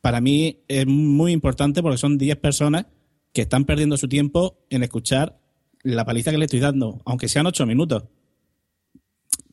para 0.01 0.21
mí 0.21 0.65
es 0.69 0.87
muy 0.87 1.33
importante 1.33 1.83
porque 1.83 1.99
son 1.99 2.19
10 2.19 2.37
personas 2.39 2.87
que 3.33 3.43
están 3.43 3.65
perdiendo 3.65 3.97
su 3.97 4.09
tiempo 4.09 4.59
en 4.71 4.83
escuchar 4.83 5.39
la 5.83 6.05
paliza 6.05 6.31
que 6.31 6.39
le 6.39 6.47
estoy 6.47 6.61
dando, 6.61 7.01
aunque 7.05 7.29
sean 7.29 7.47
8 7.47 7.67
minutos. 7.67 8.05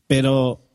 Pero 0.07 0.67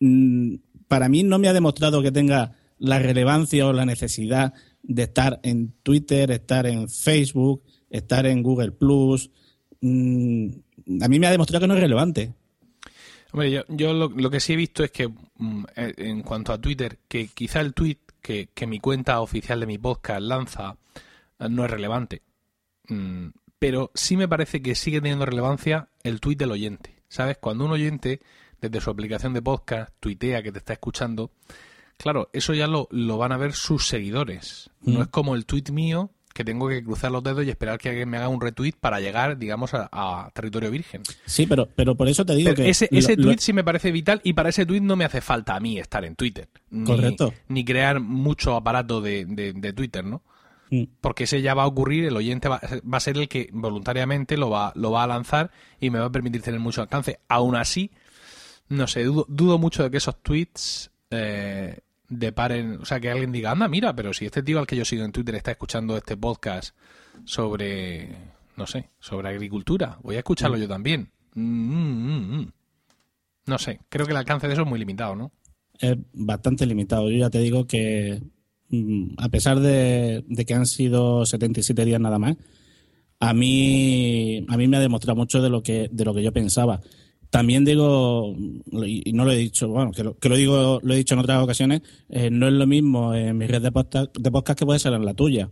mm, 0.00 0.54
para 0.88 1.08
mí 1.08 1.22
no 1.22 1.38
me 1.38 1.48
ha 1.48 1.52
demostrado 1.52 2.02
que 2.02 2.12
tenga 2.12 2.56
la 2.78 2.98
relevancia 2.98 3.66
o 3.66 3.72
la 3.72 3.84
necesidad 3.84 4.54
de 4.86 5.02
estar 5.04 5.40
en 5.42 5.72
Twitter, 5.82 6.30
estar 6.30 6.66
en 6.66 6.88
Facebook, 6.88 7.62
estar 7.90 8.26
en 8.26 8.42
Google 8.42 8.72
Plus. 8.72 9.30
Mm, 9.80 10.48
a 11.00 11.08
mí 11.08 11.18
me 11.18 11.26
ha 11.26 11.30
demostrado 11.30 11.62
que 11.62 11.68
no 11.68 11.74
es 11.74 11.80
relevante. 11.80 12.32
Hombre, 13.32 13.50
yo, 13.50 13.62
yo 13.68 13.92
lo, 13.92 14.08
lo 14.10 14.30
que 14.30 14.40
sí 14.40 14.52
he 14.52 14.56
visto 14.56 14.84
es 14.84 14.90
que 14.90 15.08
mm, 15.08 15.64
eh, 15.76 15.94
en 15.96 16.22
cuanto 16.22 16.52
a 16.52 16.60
Twitter, 16.60 16.98
que 17.08 17.28
quizá 17.28 17.60
el 17.60 17.74
tweet 17.74 17.98
que, 18.20 18.48
que 18.54 18.66
mi 18.66 18.78
cuenta 18.78 19.20
oficial 19.20 19.60
de 19.60 19.66
mi 19.66 19.78
podcast 19.78 20.20
lanza 20.20 20.76
eh, 21.38 21.48
no 21.48 21.64
es 21.64 21.70
relevante. 21.70 22.22
Mm, 22.88 23.28
pero 23.58 23.90
sí 23.94 24.16
me 24.16 24.28
parece 24.28 24.60
que 24.62 24.74
sigue 24.74 25.00
teniendo 25.00 25.26
relevancia 25.26 25.88
el 26.02 26.20
tweet 26.20 26.36
del 26.36 26.52
oyente. 26.52 27.02
¿Sabes? 27.08 27.38
Cuando 27.38 27.64
un 27.64 27.70
oyente, 27.70 28.20
desde 28.60 28.80
su 28.80 28.90
aplicación 28.90 29.32
de 29.34 29.42
podcast, 29.42 29.92
tuitea 30.00 30.42
que 30.42 30.52
te 30.52 30.58
está 30.58 30.72
escuchando, 30.72 31.30
claro, 31.96 32.28
eso 32.32 32.54
ya 32.54 32.66
lo, 32.66 32.88
lo 32.90 33.18
van 33.18 33.32
a 33.32 33.36
ver 33.36 33.52
sus 33.52 33.86
seguidores. 33.88 34.70
No 34.82 34.98
Mm. 35.00 35.02
es 35.02 35.08
como 35.08 35.34
el 35.34 35.46
tweet 35.46 35.70
mío 35.72 36.10
que 36.34 36.44
tengo 36.44 36.68
que 36.68 36.82
cruzar 36.82 37.12
los 37.12 37.22
dedos 37.22 37.44
y 37.46 37.50
esperar 37.50 37.78
que 37.78 37.90
alguien 37.90 38.08
me 38.08 38.16
haga 38.16 38.26
un 38.28 38.40
retweet 38.40 38.72
para 38.80 38.98
llegar, 39.00 39.38
digamos, 39.38 39.72
a, 39.72 39.88
a 39.92 40.30
territorio 40.32 40.68
virgen. 40.72 41.02
Sí, 41.26 41.46
pero, 41.46 41.68
pero 41.76 41.94
por 41.94 42.08
eso 42.08 42.26
te 42.26 42.34
digo 42.34 42.50
Pero 42.50 42.64
que... 42.64 42.70
ese, 42.70 42.88
ese 42.90 43.16
lo- 43.16 43.22
tweet 43.22 43.36
sí 43.38 43.52
me 43.52 43.62
parece 43.62 43.92
vital 43.92 44.20
y 44.24 44.32
para 44.32 44.48
ese 44.48 44.66
tweet 44.66 44.80
no 44.80 44.96
me 44.96 45.04
hace 45.04 45.20
falta 45.20 45.54
a 45.54 45.60
mí 45.60 45.78
estar 45.78 46.04
en 46.04 46.16
Twitter. 46.16 46.48
Ni, 46.70 46.84
Correcto. 46.86 47.32
Ni 47.46 47.64
crear 47.64 48.00
mucho 48.00 48.56
aparato 48.56 49.00
de, 49.00 49.26
de- 49.26 49.52
de 49.52 49.72
Twitter, 49.72 50.04
¿no? 50.04 50.22
Mm. 50.70 50.84
Porque 51.00 51.22
ese 51.22 51.40
ya 51.40 51.54
va 51.54 51.62
a 51.62 51.66
ocurrir, 51.68 52.04
el 52.06 52.16
oyente 52.16 52.48
va, 52.48 52.60
va 52.92 52.96
a 52.96 53.00
ser 53.00 53.16
el 53.16 53.28
que 53.28 53.48
voluntariamente 53.52 54.36
lo 54.36 54.50
va, 54.50 54.72
lo 54.74 54.90
va 54.90 55.04
a 55.04 55.06
lanzar 55.06 55.52
y 55.78 55.90
me 55.90 56.00
va 56.00 56.06
a 56.06 56.10
permitir 56.10 56.42
tener 56.42 56.58
mucho 56.58 56.82
alcance. 56.82 57.20
Aún 57.28 57.54
así, 57.54 57.92
no 58.68 58.88
sé, 58.88 59.04
dudo, 59.04 59.24
dudo 59.28 59.56
mucho 59.58 59.84
de 59.84 59.90
que 59.92 59.98
esos 59.98 60.20
tweets 60.20 60.90
eh, 61.10 61.78
deparen, 62.08 62.78
o 62.80 62.84
sea, 62.84 63.00
que 63.00 63.10
alguien 63.10 63.32
diga, 63.32 63.50
anda, 63.50 63.68
mira, 63.68 63.94
pero 63.94 64.12
si 64.12 64.26
este 64.26 64.42
tío 64.42 64.58
al 64.58 64.66
que 64.66 64.76
yo 64.76 64.84
sigo 64.84 65.04
en 65.04 65.12
Twitter 65.12 65.34
está 65.34 65.52
escuchando 65.52 65.96
este 65.96 66.16
podcast 66.16 66.76
sobre, 67.24 68.08
no 68.56 68.66
sé, 68.66 68.90
sobre 68.98 69.28
agricultura, 69.28 69.98
voy 70.02 70.16
a 70.16 70.18
escucharlo 70.18 70.56
yo 70.56 70.68
también. 70.68 71.10
Mm, 71.34 71.40
mm, 71.42 72.36
mm. 72.36 72.52
No 73.46 73.58
sé, 73.58 73.80
creo 73.88 74.06
que 74.06 74.12
el 74.12 74.18
alcance 74.18 74.46
de 74.46 74.54
eso 74.54 74.62
es 74.62 74.68
muy 74.68 74.78
limitado, 74.78 75.16
¿no? 75.16 75.32
es 75.78 75.96
bastante 76.12 76.66
limitado. 76.66 77.10
Yo 77.10 77.18
ya 77.18 77.30
te 77.30 77.40
digo 77.40 77.66
que, 77.66 78.22
mm, 78.68 79.14
a 79.18 79.28
pesar 79.28 79.60
de, 79.60 80.24
de 80.26 80.44
que 80.44 80.54
han 80.54 80.66
sido 80.66 81.26
77 81.26 81.84
días 81.84 82.00
nada 82.00 82.18
más, 82.18 82.36
a 83.20 83.32
mí, 83.32 84.44
a 84.48 84.56
mí 84.56 84.68
me 84.68 84.76
ha 84.76 84.80
demostrado 84.80 85.16
mucho 85.16 85.40
de 85.40 85.50
lo 85.50 85.62
que, 85.62 85.88
de 85.90 86.04
lo 86.04 86.14
que 86.14 86.22
yo 86.22 86.32
pensaba. 86.32 86.80
También 87.34 87.64
digo, 87.64 88.36
y 88.86 89.12
no 89.12 89.24
lo 89.24 89.32
he 89.32 89.36
dicho, 89.36 89.66
bueno, 89.66 89.90
que 89.90 90.04
lo, 90.04 90.36
digo, 90.36 90.78
lo 90.80 90.94
he 90.94 90.98
dicho 90.98 91.14
en 91.14 91.18
otras 91.18 91.42
ocasiones, 91.42 91.82
eh, 92.08 92.30
no 92.30 92.46
es 92.46 92.52
lo 92.52 92.64
mismo 92.64 93.12
en 93.12 93.36
mi 93.36 93.48
red 93.48 93.60
de 93.60 93.72
podcast, 93.72 94.16
de 94.16 94.30
podcast 94.30 94.56
que 94.56 94.64
puede 94.64 94.78
ser 94.78 94.92
en 94.92 95.04
la 95.04 95.14
tuya. 95.14 95.50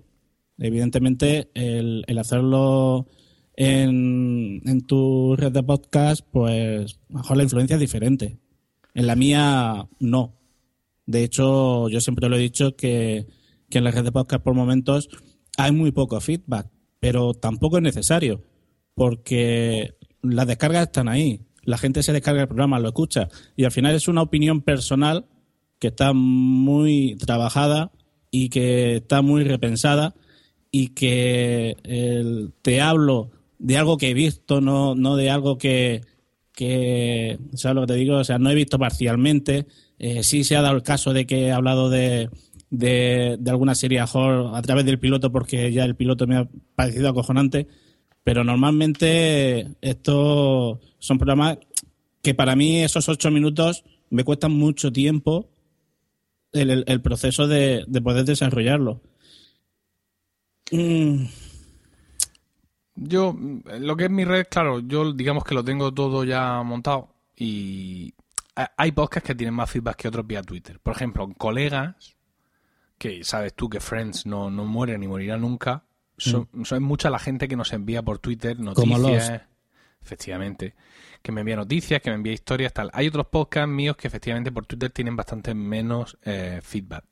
Evidentemente, 0.58 1.50
el, 1.54 2.04
hacerlo 2.20 3.08
en, 3.56 4.62
en 4.64 4.80
tu 4.82 5.34
red 5.34 5.50
de 5.50 5.64
podcast, 5.64 6.24
pues 6.30 7.00
mejor 7.08 7.36
la 7.36 7.42
influencia 7.42 7.74
es 7.74 7.80
diferente. 7.80 8.38
En 8.94 9.08
la 9.08 9.16
mía, 9.16 9.88
no. 9.98 10.38
De 11.06 11.24
hecho, 11.24 11.88
yo 11.88 12.00
siempre 12.00 12.28
lo 12.28 12.36
he 12.36 12.42
dicho 12.42 12.76
que, 12.76 13.26
que 13.68 13.78
en 13.78 13.82
la 13.82 13.90
red 13.90 14.04
de 14.04 14.12
podcast 14.12 14.44
por 14.44 14.54
momentos 14.54 15.08
hay 15.58 15.72
muy 15.72 15.90
poco 15.90 16.20
feedback, 16.20 16.70
pero 17.00 17.34
tampoco 17.34 17.78
es 17.78 17.82
necesario, 17.82 18.40
porque 18.94 19.96
las 20.22 20.46
descargas 20.46 20.84
están 20.84 21.08
ahí. 21.08 21.40
La 21.62 21.78
gente 21.78 22.02
se 22.02 22.12
descarga 22.12 22.42
el 22.42 22.48
programa, 22.48 22.80
lo 22.80 22.88
escucha, 22.88 23.28
y 23.56 23.64
al 23.64 23.72
final 23.72 23.94
es 23.94 24.08
una 24.08 24.22
opinión 24.22 24.62
personal 24.62 25.26
que 25.78 25.88
está 25.88 26.12
muy 26.12 27.16
trabajada 27.16 27.92
y 28.30 28.48
que 28.48 28.96
está 28.96 29.22
muy 29.22 29.44
repensada 29.44 30.14
y 30.70 30.88
que 30.88 31.76
te 32.62 32.80
hablo 32.80 33.30
de 33.58 33.76
algo 33.76 33.96
que 33.96 34.10
he 34.10 34.14
visto, 34.14 34.60
no, 34.60 34.94
no 34.94 35.16
de 35.16 35.30
algo 35.30 35.56
que, 35.56 36.02
que, 36.52 37.38
¿sabes 37.54 37.74
lo 37.76 37.80
que 37.82 37.92
te 37.92 37.98
digo? 37.98 38.16
O 38.16 38.24
sea, 38.24 38.38
no 38.38 38.50
he 38.50 38.54
visto 38.54 38.78
parcialmente. 38.78 39.66
Eh, 39.98 40.24
sí 40.24 40.44
se 40.44 40.56
ha 40.56 40.62
dado 40.62 40.76
el 40.76 40.82
caso 40.82 41.12
de 41.12 41.26
que 41.26 41.46
he 41.46 41.52
hablado 41.52 41.88
de, 41.88 42.28
de, 42.70 43.36
de 43.38 43.50
alguna 43.50 43.74
serie 43.74 44.00
a, 44.00 44.04
a 44.04 44.62
través 44.62 44.84
del 44.84 44.98
piloto 44.98 45.30
porque 45.30 45.72
ya 45.72 45.84
el 45.84 45.94
piloto 45.94 46.26
me 46.26 46.36
ha 46.36 46.48
parecido 46.74 47.08
acojonante, 47.08 47.68
pero 48.24 48.44
normalmente 48.44 49.68
estos 49.80 50.78
son 50.98 51.18
programas 51.18 51.58
que 52.22 52.34
para 52.34 52.56
mí 52.56 52.82
esos 52.82 53.08
ocho 53.08 53.30
minutos 53.30 53.84
me 54.10 54.24
cuestan 54.24 54.52
mucho 54.52 54.92
tiempo 54.92 55.48
el, 56.52 56.84
el- 56.86 57.02
proceso 57.02 57.46
de, 57.48 57.84
de 57.88 58.00
poder 58.02 58.24
desarrollarlo. 58.24 59.00
Mm, 60.72 61.26
Yo, 62.94 63.34
lo 63.80 63.96
que 63.96 64.04
es 64.04 64.10
mi 64.10 64.24
red, 64.24 64.46
claro, 64.50 64.80
yo 64.80 65.12
digamos 65.12 65.44
que 65.44 65.54
lo 65.54 65.64
tengo 65.64 65.92
todo 65.94 66.24
ya 66.24 66.62
montado 66.62 67.14
y 67.36 68.12
ha- 68.54 68.72
hay 68.76 68.92
podcasts 68.92 69.26
que 69.26 69.34
tienen 69.34 69.54
más 69.54 69.70
feedback 69.70 69.96
que 69.96 70.08
otros 70.08 70.26
vía 70.26 70.42
Twitter. 70.42 70.78
Por 70.80 70.94
ejemplo, 70.94 71.28
colegas, 71.38 72.16
que 72.98 73.24
sabes 73.24 73.54
tú 73.54 73.68
que 73.70 73.80
Friends 73.80 74.26
no, 74.26 74.50
no 74.50 74.64
muere 74.66 74.98
ni 74.98 75.08
morirá 75.08 75.36
nunca, 75.38 75.84
son, 76.16 76.48
son 76.64 76.82
mucha 76.82 77.10
la 77.10 77.18
gente 77.18 77.48
que 77.48 77.56
nos 77.56 77.72
envía 77.72 78.02
por 78.02 78.18
Twitter 78.18 78.56
Como 78.56 78.98
noticias. 78.98 79.30
los. 79.30 79.40
Efectivamente. 80.02 80.74
Que 81.22 81.30
me 81.30 81.42
envía 81.42 81.54
noticias, 81.56 82.02
que 82.02 82.10
me 82.10 82.16
envía 82.16 82.32
historias, 82.32 82.72
tal. 82.72 82.90
Hay 82.92 83.06
otros 83.06 83.26
podcasts 83.26 83.68
míos 83.68 83.96
que 83.96 84.08
efectivamente 84.08 84.50
por 84.50 84.66
Twitter 84.66 84.90
tienen 84.90 85.14
bastante 85.14 85.54
menos 85.54 86.18
eh, 86.24 86.60
feedback. 86.62 87.04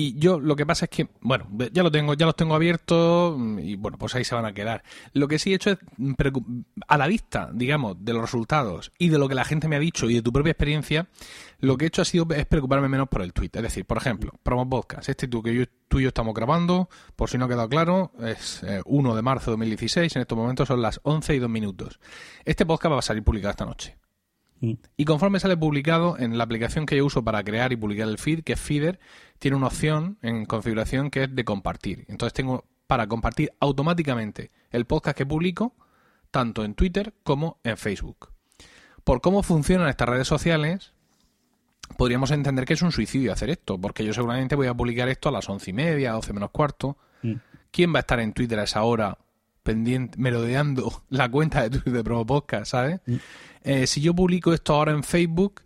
Y 0.00 0.16
yo 0.16 0.38
lo 0.38 0.54
que 0.54 0.64
pasa 0.64 0.84
es 0.84 0.90
que, 0.90 1.08
bueno, 1.22 1.48
ya 1.72 1.82
lo 1.82 1.90
tengo, 1.90 2.14
ya 2.14 2.24
los 2.24 2.36
tengo 2.36 2.54
abiertos 2.54 3.36
mm, 3.36 3.58
y 3.58 3.74
bueno, 3.74 3.98
pues 3.98 4.14
ahí 4.14 4.22
se 4.22 4.36
van 4.36 4.44
a 4.44 4.54
quedar. 4.54 4.84
Lo 5.12 5.26
que 5.26 5.40
sí 5.40 5.50
he 5.50 5.56
hecho 5.56 5.70
es 5.70 5.78
a 6.86 6.98
la 6.98 7.08
vista, 7.08 7.50
digamos, 7.52 7.96
de 7.98 8.12
los 8.12 8.22
resultados 8.22 8.92
y 8.96 9.08
de 9.08 9.18
lo 9.18 9.28
que 9.28 9.34
la 9.34 9.44
gente 9.44 9.66
me 9.66 9.74
ha 9.74 9.80
dicho 9.80 10.08
y 10.08 10.14
de 10.14 10.22
tu 10.22 10.32
propia 10.32 10.52
experiencia, 10.52 11.08
lo 11.58 11.76
que 11.76 11.84
he 11.84 11.88
hecho 11.88 12.02
ha 12.02 12.04
sido 12.04 12.28
es 12.32 12.46
preocuparme 12.46 12.88
menos 12.88 13.08
por 13.08 13.22
el 13.22 13.32
tweet. 13.32 13.50
Es 13.54 13.62
decir, 13.62 13.86
por 13.86 13.96
ejemplo, 13.96 14.30
promo 14.44 14.70
podcast, 14.70 15.08
este 15.08 15.26
tú 15.26 15.42
que 15.42 15.52
yo, 15.52 15.64
tú 15.88 15.98
y 15.98 16.04
yo 16.04 16.08
estamos 16.10 16.32
grabando, 16.32 16.88
por 17.16 17.28
si 17.28 17.36
no 17.36 17.46
ha 17.46 17.48
quedado 17.48 17.68
claro, 17.68 18.12
es 18.20 18.62
eh, 18.62 18.80
1 18.84 19.16
de 19.16 19.22
marzo 19.22 19.46
de 19.46 19.54
2016, 19.54 20.14
en 20.14 20.22
estos 20.22 20.38
momentos 20.38 20.68
son 20.68 20.80
las 20.80 21.00
11 21.02 21.34
y 21.34 21.38
2 21.40 21.50
minutos. 21.50 21.98
Este 22.44 22.64
podcast 22.64 22.94
va 22.94 22.98
a 23.00 23.02
salir 23.02 23.24
publicado 23.24 23.50
esta 23.50 23.66
noche. 23.66 23.96
Y 24.60 25.04
conforme 25.04 25.40
sale 25.40 25.56
publicado 25.56 26.18
en 26.18 26.36
la 26.36 26.44
aplicación 26.44 26.86
que 26.86 26.96
yo 26.96 27.06
uso 27.06 27.22
para 27.22 27.44
crear 27.44 27.72
y 27.72 27.76
publicar 27.76 28.08
el 28.08 28.18
feed, 28.18 28.42
que 28.42 28.54
es 28.54 28.60
Feeder, 28.60 28.98
tiene 29.38 29.56
una 29.56 29.68
opción 29.68 30.18
en 30.22 30.46
configuración 30.46 31.10
que 31.10 31.24
es 31.24 31.34
de 31.34 31.44
compartir. 31.44 32.04
Entonces 32.08 32.32
tengo 32.32 32.64
para 32.86 33.06
compartir 33.06 33.52
automáticamente 33.60 34.50
el 34.70 34.84
podcast 34.86 35.16
que 35.16 35.26
publico, 35.26 35.74
tanto 36.30 36.64
en 36.64 36.74
Twitter 36.74 37.14
como 37.22 37.58
en 37.62 37.76
Facebook. 37.76 38.30
Por 39.04 39.20
cómo 39.20 39.42
funcionan 39.42 39.88
estas 39.88 40.08
redes 40.08 40.26
sociales, 40.26 40.92
podríamos 41.96 42.30
entender 42.30 42.64
que 42.64 42.74
es 42.74 42.82
un 42.82 42.92
suicidio 42.92 43.32
hacer 43.32 43.50
esto, 43.50 43.80
porque 43.80 44.04
yo 44.04 44.12
seguramente 44.12 44.56
voy 44.56 44.66
a 44.66 44.74
publicar 44.74 45.08
esto 45.08 45.28
a 45.28 45.32
las 45.32 45.48
once 45.48 45.70
y 45.70 45.72
media, 45.72 46.12
doce 46.12 46.32
menos 46.32 46.50
cuarto. 46.50 46.98
Mm. 47.22 47.34
¿Quién 47.70 47.94
va 47.94 47.98
a 47.98 48.00
estar 48.00 48.20
en 48.20 48.32
Twitter 48.32 48.58
a 48.58 48.64
esa 48.64 48.82
hora 48.82 49.18
pendiente, 49.72 50.16
merodeando 50.18 51.02
la 51.10 51.30
cuenta 51.30 51.62
de 51.62 51.70
Twitter 51.70 51.92
de 51.92 52.02
Promo 52.04 52.24
Podcast, 52.24 52.70
¿sabes? 52.70 53.00
Eh, 53.62 53.86
si 53.86 54.00
yo 54.00 54.14
publico 54.14 54.54
esto 54.54 54.74
ahora 54.74 54.92
en 54.92 55.02
Facebook 55.02 55.60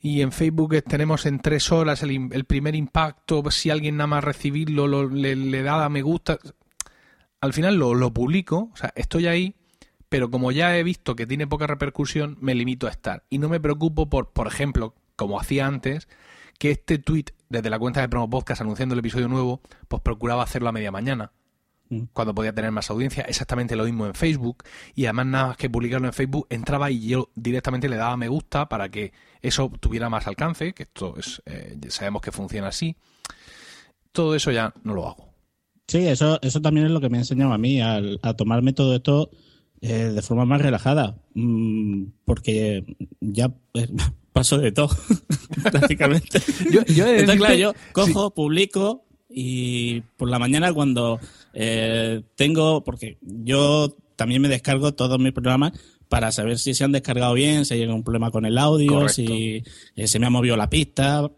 y 0.00 0.22
en 0.22 0.32
Facebook 0.32 0.82
tenemos 0.88 1.24
en 1.24 1.38
tres 1.38 1.70
horas 1.70 2.02
el, 2.02 2.10
im- 2.10 2.34
el 2.34 2.44
primer 2.46 2.74
impacto, 2.74 3.48
si 3.52 3.70
alguien 3.70 3.96
nada 3.96 4.08
más 4.08 4.24
recibirlo 4.24 4.88
lo- 4.88 5.08
le, 5.08 5.36
le 5.36 5.62
da 5.62 5.84
a 5.84 5.88
me 5.88 6.02
gusta, 6.02 6.38
al 7.40 7.52
final 7.52 7.76
lo, 7.76 7.94
lo 7.94 8.12
publico, 8.12 8.70
o 8.72 8.76
sea, 8.76 8.92
estoy 8.96 9.28
ahí, 9.28 9.54
pero 10.08 10.30
como 10.30 10.50
ya 10.50 10.76
he 10.76 10.82
visto 10.82 11.14
que 11.14 11.26
tiene 11.26 11.46
poca 11.46 11.66
repercusión, 11.68 12.36
me 12.40 12.54
limito 12.56 12.86
a 12.88 12.90
estar. 12.90 13.22
Y 13.30 13.38
no 13.38 13.48
me 13.48 13.60
preocupo 13.60 14.10
por, 14.10 14.32
por 14.32 14.46
ejemplo, 14.48 14.94
como 15.16 15.38
hacía 15.40 15.66
antes, 15.66 16.08
que 16.58 16.70
este 16.72 16.98
tweet 16.98 17.26
desde 17.48 17.70
la 17.70 17.78
cuenta 17.78 18.00
de 18.00 18.08
Promo 18.08 18.28
Podcast 18.30 18.60
anunciando 18.62 18.94
el 18.94 18.98
episodio 18.98 19.28
nuevo, 19.28 19.60
pues 19.88 20.02
procuraba 20.02 20.42
hacerlo 20.42 20.68
a 20.68 20.72
media 20.72 20.90
mañana 20.90 21.30
Mm. 21.32 21.43
Cuando 22.12 22.34
podía 22.34 22.52
tener 22.52 22.72
más 22.72 22.90
audiencia, 22.90 23.22
exactamente 23.24 23.76
lo 23.76 23.84
mismo 23.84 24.06
en 24.06 24.14
Facebook, 24.14 24.64
y 24.94 25.04
además 25.06 25.26
nada 25.26 25.46
más 25.48 25.56
que 25.56 25.70
publicarlo 25.70 26.06
en 26.08 26.12
Facebook, 26.12 26.46
entraba 26.50 26.90
y 26.90 27.06
yo 27.06 27.30
directamente 27.36 27.88
le 27.88 27.96
daba 27.96 28.16
me 28.16 28.26
gusta 28.28 28.68
para 28.68 28.88
que 28.88 29.12
eso 29.42 29.70
tuviera 29.80 30.08
más 30.08 30.26
alcance, 30.26 30.72
que 30.74 30.84
esto 30.84 31.14
es, 31.18 31.42
eh, 31.46 31.78
sabemos 31.88 32.22
que 32.22 32.32
funciona 32.32 32.68
así. 32.68 32.96
Todo 34.12 34.34
eso 34.34 34.50
ya 34.50 34.72
no 34.84 34.94
lo 34.94 35.08
hago. 35.08 35.34
Sí, 35.86 35.98
eso, 36.06 36.38
eso 36.42 36.60
también 36.62 36.86
es 36.86 36.92
lo 36.92 37.00
que 37.00 37.10
me 37.10 37.18
ha 37.18 37.20
enseñado 37.20 37.52
a 37.52 37.58
mí, 37.58 37.80
al- 37.80 38.18
a 38.22 38.34
tomarme 38.34 38.72
todo 38.72 38.94
esto 38.94 39.30
eh, 39.80 40.12
de 40.14 40.22
forma 40.22 40.46
más 40.46 40.62
relajada. 40.62 41.16
Mm, 41.34 42.04
porque 42.24 42.84
ya 43.20 43.52
eh, 43.74 43.88
paso 44.32 44.58
de 44.58 44.72
todo, 44.72 44.88
prácticamente. 45.62 46.40
Yo, 46.70 46.82
yo 46.86 47.06
Entonces, 47.06 47.36
claro, 47.36 47.54
yo 47.54 47.72
cojo, 47.92 48.32
publico 48.32 49.04
y 49.34 50.00
por 50.16 50.30
la 50.30 50.38
mañana 50.38 50.72
cuando 50.72 51.18
eh, 51.52 52.22
tengo, 52.36 52.84
porque 52.84 53.18
yo 53.20 53.96
también 54.16 54.40
me 54.40 54.48
descargo 54.48 54.94
todos 54.94 55.18
mis 55.18 55.32
programas 55.32 55.72
para 56.08 56.30
saber 56.30 56.58
si 56.58 56.74
se 56.74 56.84
han 56.84 56.92
descargado 56.92 57.34
bien, 57.34 57.64
si 57.64 57.74
hay 57.74 57.82
algún 57.82 58.04
problema 58.04 58.30
con 58.30 58.44
el 58.46 58.56
audio, 58.58 58.92
Correcto. 58.92 59.14
si 59.14 59.64
eh, 59.96 60.06
se 60.06 60.18
me 60.20 60.26
ha 60.26 60.30
movido 60.30 60.56
la 60.56 60.70
pista, 60.70 61.28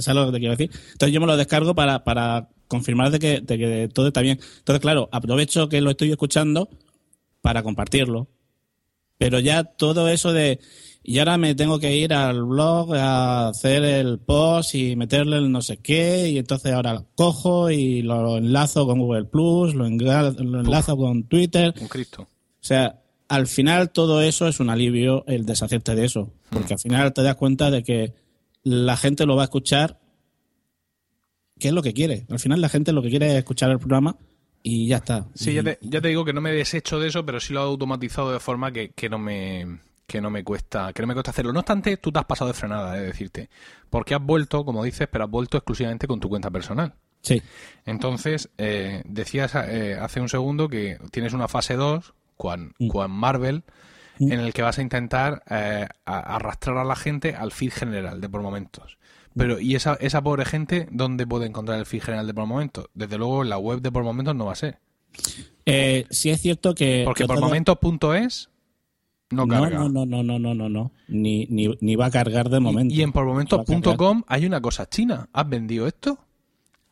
¿sabes 0.00 0.14
lo 0.14 0.26
que 0.26 0.32
te 0.32 0.38
quiero 0.38 0.56
decir? 0.56 0.70
Entonces 0.92 1.12
yo 1.12 1.20
me 1.20 1.26
lo 1.26 1.36
descargo 1.36 1.74
para, 1.74 2.04
para 2.04 2.48
confirmar 2.68 3.10
de 3.10 3.18
que, 3.18 3.40
de 3.40 3.58
que 3.58 3.90
todo 3.92 4.06
está 4.06 4.22
bien. 4.22 4.40
Entonces, 4.58 4.80
claro, 4.80 5.10
aprovecho 5.12 5.68
que 5.68 5.82
lo 5.82 5.90
estoy 5.90 6.10
escuchando 6.10 6.70
para 7.42 7.62
compartirlo. 7.62 8.28
Pero 9.18 9.38
ya 9.40 9.64
todo 9.64 10.08
eso 10.08 10.32
de... 10.32 10.58
Y 11.04 11.18
ahora 11.18 11.36
me 11.36 11.54
tengo 11.54 11.80
que 11.80 11.96
ir 11.96 12.14
al 12.14 12.44
blog 12.44 12.94
a 12.94 13.48
hacer 13.48 13.82
el 13.82 14.20
post 14.20 14.74
y 14.76 14.94
meterle 14.94 15.38
el 15.38 15.50
no 15.50 15.60
sé 15.60 15.78
qué, 15.78 16.28
y 16.30 16.38
entonces 16.38 16.72
ahora 16.72 16.94
lo 16.94 17.06
cojo 17.14 17.70
y 17.70 18.02
lo 18.02 18.36
enlazo 18.36 18.86
con 18.86 19.00
Google 19.00 19.24
Plus, 19.24 19.74
lo, 19.74 19.88
lo 19.88 20.60
enlazo 20.60 20.96
con 20.96 21.24
Twitter. 21.24 21.74
Un 21.80 21.88
Cristo. 21.88 22.22
O 22.22 22.64
sea, 22.64 23.02
al 23.28 23.48
final 23.48 23.90
todo 23.90 24.22
eso 24.22 24.46
es 24.46 24.60
un 24.60 24.70
alivio 24.70 25.24
el 25.26 25.44
deshacerte 25.44 25.96
de 25.96 26.04
eso, 26.04 26.32
porque 26.50 26.74
al 26.74 26.78
final 26.78 27.12
te 27.12 27.22
das 27.22 27.34
cuenta 27.34 27.70
de 27.70 27.82
que 27.82 28.14
la 28.62 28.96
gente 28.96 29.26
lo 29.26 29.34
va 29.34 29.42
a 29.42 29.44
escuchar, 29.46 29.98
que 31.58 31.68
es 31.68 31.74
lo 31.74 31.82
que 31.82 31.94
quiere. 31.94 32.26
Al 32.30 32.38
final 32.38 32.60
la 32.60 32.68
gente 32.68 32.92
lo 32.92 33.02
que 33.02 33.10
quiere 33.10 33.32
es 33.32 33.34
escuchar 33.38 33.70
el 33.70 33.78
programa 33.78 34.16
y 34.62 34.86
ya 34.86 34.98
está. 34.98 35.26
Sí, 35.34 35.54
ya 35.54 35.64
te, 35.64 35.78
ya 35.80 36.00
te 36.00 36.08
digo 36.08 36.24
que 36.24 36.32
no 36.32 36.40
me 36.40 36.52
deshecho 36.52 37.00
de 37.00 37.08
eso, 37.08 37.26
pero 37.26 37.40
sí 37.40 37.52
lo 37.52 37.60
he 37.60 37.64
automatizado 37.64 38.32
de 38.32 38.38
forma 38.38 38.70
que, 38.70 38.90
que 38.90 39.08
no 39.08 39.18
me 39.18 39.80
que 40.12 40.20
no 40.20 40.30
me 40.30 40.44
cuesta 40.44 40.92
que 40.92 41.02
no 41.02 41.08
me 41.08 41.14
cuesta 41.14 41.30
hacerlo. 41.32 41.52
No 41.52 41.60
obstante, 41.60 41.96
tú 41.96 42.12
te 42.12 42.18
has 42.20 42.24
pasado 42.26 42.48
de 42.48 42.54
frenada, 42.54 42.96
es 42.98 43.06
decirte, 43.06 43.48
porque 43.90 44.14
has 44.14 44.22
vuelto, 44.22 44.64
como 44.64 44.84
dices, 44.84 45.08
pero 45.10 45.24
has 45.24 45.30
vuelto 45.30 45.56
exclusivamente 45.56 46.06
con 46.06 46.20
tu 46.20 46.28
cuenta 46.28 46.50
personal. 46.50 46.94
Sí. 47.22 47.40
Entonces, 47.86 48.50
eh, 48.58 49.02
decías 49.06 49.54
eh, 49.54 49.96
hace 50.00 50.20
un 50.20 50.28
segundo 50.28 50.68
que 50.68 50.98
tienes 51.10 51.32
una 51.32 51.48
fase 51.48 51.74
2, 51.76 52.12
con, 52.36 52.74
Mm. 52.78 52.88
con 52.88 53.10
Marvel, 53.10 53.62
Mm. 54.18 54.32
en 54.32 54.40
el 54.40 54.52
que 54.52 54.62
vas 54.62 54.78
a 54.78 54.82
intentar 54.82 55.42
eh, 55.48 55.86
a- 56.04 56.34
arrastrar 56.36 56.76
a 56.76 56.84
la 56.84 56.96
gente 56.96 57.34
al 57.34 57.50
feed 57.52 57.72
general 57.72 58.20
de 58.20 58.28
por 58.28 58.42
momentos. 58.42 58.98
Pero, 59.34 59.58
¿y 59.58 59.76
esa, 59.76 59.94
esa 60.00 60.20
pobre 60.22 60.44
gente 60.44 60.86
dónde 60.90 61.26
puede 61.26 61.46
encontrar 61.46 61.78
el 61.78 61.86
feed 61.86 62.02
general 62.02 62.26
de 62.26 62.34
por 62.34 62.44
momentos? 62.46 62.86
Desde 62.92 63.16
luego 63.16 63.42
en 63.42 63.48
la 63.48 63.56
web 63.56 63.80
de 63.80 63.90
por 63.90 64.04
momentos 64.04 64.34
no 64.36 64.44
va 64.46 64.52
a 64.52 64.56
ser. 64.56 64.78
Eh, 65.64 66.06
sí 66.10 66.30
es 66.30 66.40
cierto 66.40 66.74
que... 66.74 67.02
Porque 67.06 67.22
que 67.24 67.28
por 67.28 67.36
todo- 67.36 67.46
momentos.es 67.46 68.50
no 69.32 69.46
no, 69.46 69.60
carga. 69.62 69.78
no, 69.78 69.88
no, 69.88 70.06
no, 70.06 70.22
no, 70.22 70.38
no, 70.38 70.54
no, 70.54 70.68
no. 70.68 70.92
Ni, 71.08 71.46
ni, 71.46 71.68
ni 71.80 71.96
va 71.96 72.06
a 72.06 72.10
cargar 72.10 72.48
de 72.50 72.60
momento. 72.60 72.94
Y, 72.94 72.98
y 72.98 73.02
en 73.02 73.12
pormomentos.com 73.12 74.22
hay 74.26 74.46
una 74.46 74.60
cosa 74.60 74.88
china. 74.88 75.28
¿Has 75.32 75.48
vendido 75.48 75.86
esto? 75.86 76.18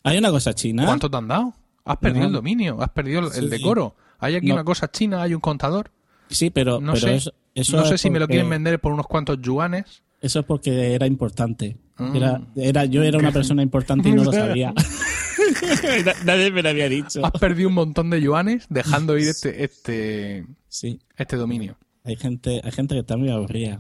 Hay 0.05 0.18
una 0.18 0.31
cosa 0.31 0.55
china. 0.55 0.85
¿Cuánto 0.87 1.11
te 1.11 1.16
han 1.16 1.29
dado? 1.29 1.55
Has 1.85 1.96
perdido 1.98 2.22
No. 2.22 2.29
el 2.29 2.33
dominio, 2.35 2.81
has 2.83 2.90
perdido 2.90 3.31
el, 3.33 3.50
decoro. 3.50 3.94
Hay 4.18 4.35
aquí 4.37 4.48
No. 4.48 4.55
una 4.55 4.64
cosa 4.64 4.90
china, 4.90 5.22
hay 5.22 5.35
un 5.35 5.40
contador. 5.40 5.90
Sí, 6.29 6.50
pero, 6.50 6.81
No 6.81 6.92
pero 6.92 7.20
sé, 7.20 7.33
eso 7.55 7.76
no 7.76 7.85
sé 7.85 7.94
es 7.94 8.00
si 8.00 8.11
me 8.11 8.18
lo 8.20 8.29
quieren 8.29 8.48
vender 8.48 8.79
por 8.81 8.92
unos 8.92 9.07
cuantos 9.07 9.38
yuanes. 9.40 10.03
Eso 10.20 10.40
es 10.40 10.44
porque 10.46 10.94
era 10.94 11.07
importante. 11.07 11.79
Mm. 11.96 12.16
Era, 12.16 12.40
era, 12.57 12.85
yo 12.85 13.03
era 13.03 13.18
una 13.18 13.33
persona 13.33 13.62
importante 13.62 14.09
y 14.09 14.12
no 14.12 14.24
lo 14.24 14.33
sabía. 14.33 14.72
Na- 14.72 14.85
Nadie 16.24 16.50
me 16.50 16.62
lo 16.62 16.68
había 16.68 16.88
dicho. 16.88 17.24
Has 17.24 17.33
perdido 17.33 17.68
un 17.68 17.74
montón 17.74 18.11
de 18.11 18.20
yuanes 18.20 18.66
dejando 18.68 19.16
ir 19.18 19.29
este, 19.29 19.64
este, 19.64 20.46
Sí, 20.68 21.00
este 21.16 21.37
dominio. 21.37 21.76
Hay 22.04 22.16
gente, 22.16 22.60
hay 22.64 22.72
gente 22.72 22.94
que 22.94 23.00
está 23.00 23.16
muy 23.16 23.30
aburrida. 23.30 23.78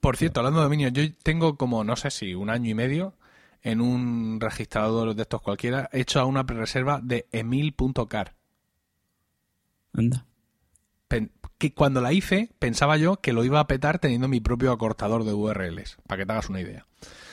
Por 0.00 0.16
cierto, 0.16 0.40
hablando 0.40 0.60
de 0.60 0.64
dominio, 0.64 0.88
yo 0.88 1.02
tengo 1.22 1.56
como, 1.56 1.84
no 1.84 1.96
sé 1.96 2.10
si 2.10 2.34
un 2.34 2.50
año 2.50 2.70
y 2.70 2.74
medio 2.74 3.14
en 3.62 3.80
un 3.80 4.38
registrador 4.40 5.14
de 5.14 5.22
estos 5.22 5.42
cualquiera, 5.42 5.88
hecho 5.92 6.20
a 6.20 6.24
una 6.24 6.46
pre-reserva 6.46 7.00
de 7.02 7.26
emil.car. 7.32 8.34
Anda. 9.92 10.26
Pen- 11.08 11.32
que 11.58 11.74
cuando 11.74 12.00
la 12.00 12.12
hice, 12.12 12.50
pensaba 12.60 12.96
yo 12.98 13.16
que 13.20 13.32
lo 13.32 13.44
iba 13.44 13.58
a 13.58 13.66
petar 13.66 13.98
teniendo 13.98 14.28
mi 14.28 14.38
propio 14.40 14.70
acortador 14.70 15.24
de 15.24 15.32
URLs, 15.34 15.96
para 16.06 16.20
que 16.22 16.26
te 16.26 16.32
hagas 16.32 16.48
una 16.48 16.60
idea. 16.60 16.86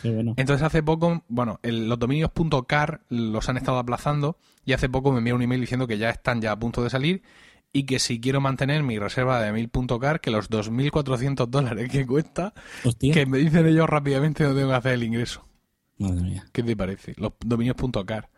Bueno. 0.03 0.33
Entonces 0.37 0.65
hace 0.65 0.81
poco, 0.81 1.23
bueno, 1.27 1.59
el- 1.61 1.87
los 1.87 1.99
dominios 1.99 2.31
.car 2.67 3.01
los 3.09 3.47
han 3.49 3.57
estado 3.57 3.77
aplazando 3.77 4.37
y 4.65 4.73
hace 4.73 4.89
poco 4.89 5.11
me 5.11 5.19
envió 5.19 5.35
un 5.35 5.43
email 5.43 5.61
diciendo 5.61 5.85
que 5.85 5.99
ya 5.99 6.09
están 6.09 6.41
ya 6.41 6.51
a 6.53 6.59
punto 6.59 6.83
de 6.83 6.89
salir 6.89 7.21
y 7.75 7.83
que 7.85 7.99
si 7.99 8.21
quiero 8.21 8.39
mantener 8.39 8.83
mi 8.83 8.97
reserva 8.99 9.41
de 9.41 9.49
emil.car, 9.49 10.21
que 10.21 10.31
los 10.31 10.49
2.400 10.49 11.47
dólares 11.47 11.89
que 11.91 12.05
cuesta, 12.07 12.53
Hostia. 12.85 13.13
que 13.13 13.25
me 13.25 13.37
dicen 13.37 13.67
ellos 13.67 13.89
rápidamente 13.89 14.45
dónde 14.45 14.61
tengo 14.61 14.71
que 14.71 14.77
hacer 14.77 14.93
el 14.93 15.03
ingreso. 15.03 15.45
Madre 15.97 16.21
mía, 16.21 16.45
¿Qué 16.53 16.63
te 16.63 16.73
parece? 16.77 17.15
Los 17.17 17.33
dominios.car 17.45 18.29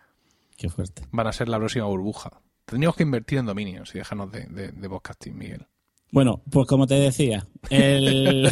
qué 0.58 0.70
fuerte. 0.70 1.04
van 1.12 1.28
a 1.28 1.32
ser 1.34 1.50
la 1.50 1.60
próxima 1.60 1.86
burbuja. 1.86 2.42
Tendríamos 2.66 2.96
que 2.96 3.04
invertir 3.04 3.38
en 3.38 3.46
dominios 3.46 3.94
y 3.94 4.00
dejarnos 4.00 4.32
de, 4.32 4.46
de, 4.48 4.72
de 4.72 4.90
podcasting, 4.90 5.38
Miguel. 5.38 5.68
Bueno, 6.12 6.42
pues 6.50 6.68
como 6.68 6.88
te 6.88 6.96
decía, 6.96 7.46
el... 7.70 8.50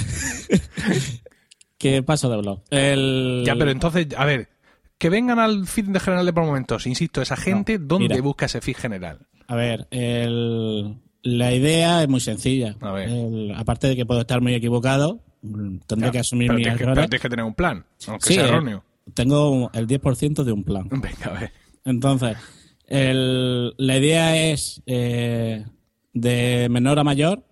¿Qué 1.80 2.04
paso 2.04 2.30
de 2.30 2.38
blog? 2.38 2.62
El... 2.70 3.42
Ya, 3.44 3.56
pero 3.56 3.72
entonces, 3.72 4.08
a 4.16 4.26
ver, 4.26 4.50
que 5.00 5.10
vengan 5.10 5.40
al 5.40 5.66
feed 5.66 5.86
de 5.86 6.00
general 6.00 6.28
de 6.28 6.34
por 6.34 6.44
momentos. 6.46 6.86
Insisto, 6.86 7.24
esa 7.24 7.38
gente, 7.38 7.80
¿dónde 7.80 8.10
mira. 8.10 8.22
busca 8.22 8.46
ese 8.46 8.62
feed 8.62 8.78
general? 8.78 9.26
A 9.48 9.56
ver, 9.56 9.88
el- 9.92 10.96
la 11.24 11.54
idea 11.54 12.02
es 12.04 12.08
muy 12.10 12.20
sencilla. 12.20 12.76
A 12.82 12.92
ver. 12.92 13.10
El- 13.10 13.54
aparte 13.56 13.88
de 13.88 13.96
que 13.96 14.06
puedo 14.06 14.22
estar 14.22 14.42
muy 14.42 14.54
equivocado, 14.54 15.22
tendré 15.88 16.08
Ya, 16.08 16.12
que 16.12 16.20
asumir 16.20 16.50
que, 16.56 16.62
errores. 16.64 16.78
pero 16.80 16.94
tienes 16.96 17.22
que 17.22 17.30
tener 17.30 17.46
un 17.46 17.54
plan, 17.56 17.86
aunque 18.08 18.28
Sí, 18.28 18.34
sea 18.36 18.46
eh, 18.46 18.48
erróneo. 18.50 18.84
Tengo 19.14 19.70
el 19.74 19.86
10% 19.88 20.44
de 20.44 20.52
un 20.52 20.64
plan. 20.64 20.88
Venga, 20.90 21.26
a 21.36 21.40
ver. 21.40 21.52
Entonces, 21.84 22.38
el- 22.88 23.74
la 23.78 23.98
idea 23.98 24.52
es 24.52 24.82
eh, 24.88 25.66
de 26.14 26.68
menor 26.70 26.98
a 27.00 27.04
mayor 27.04 27.44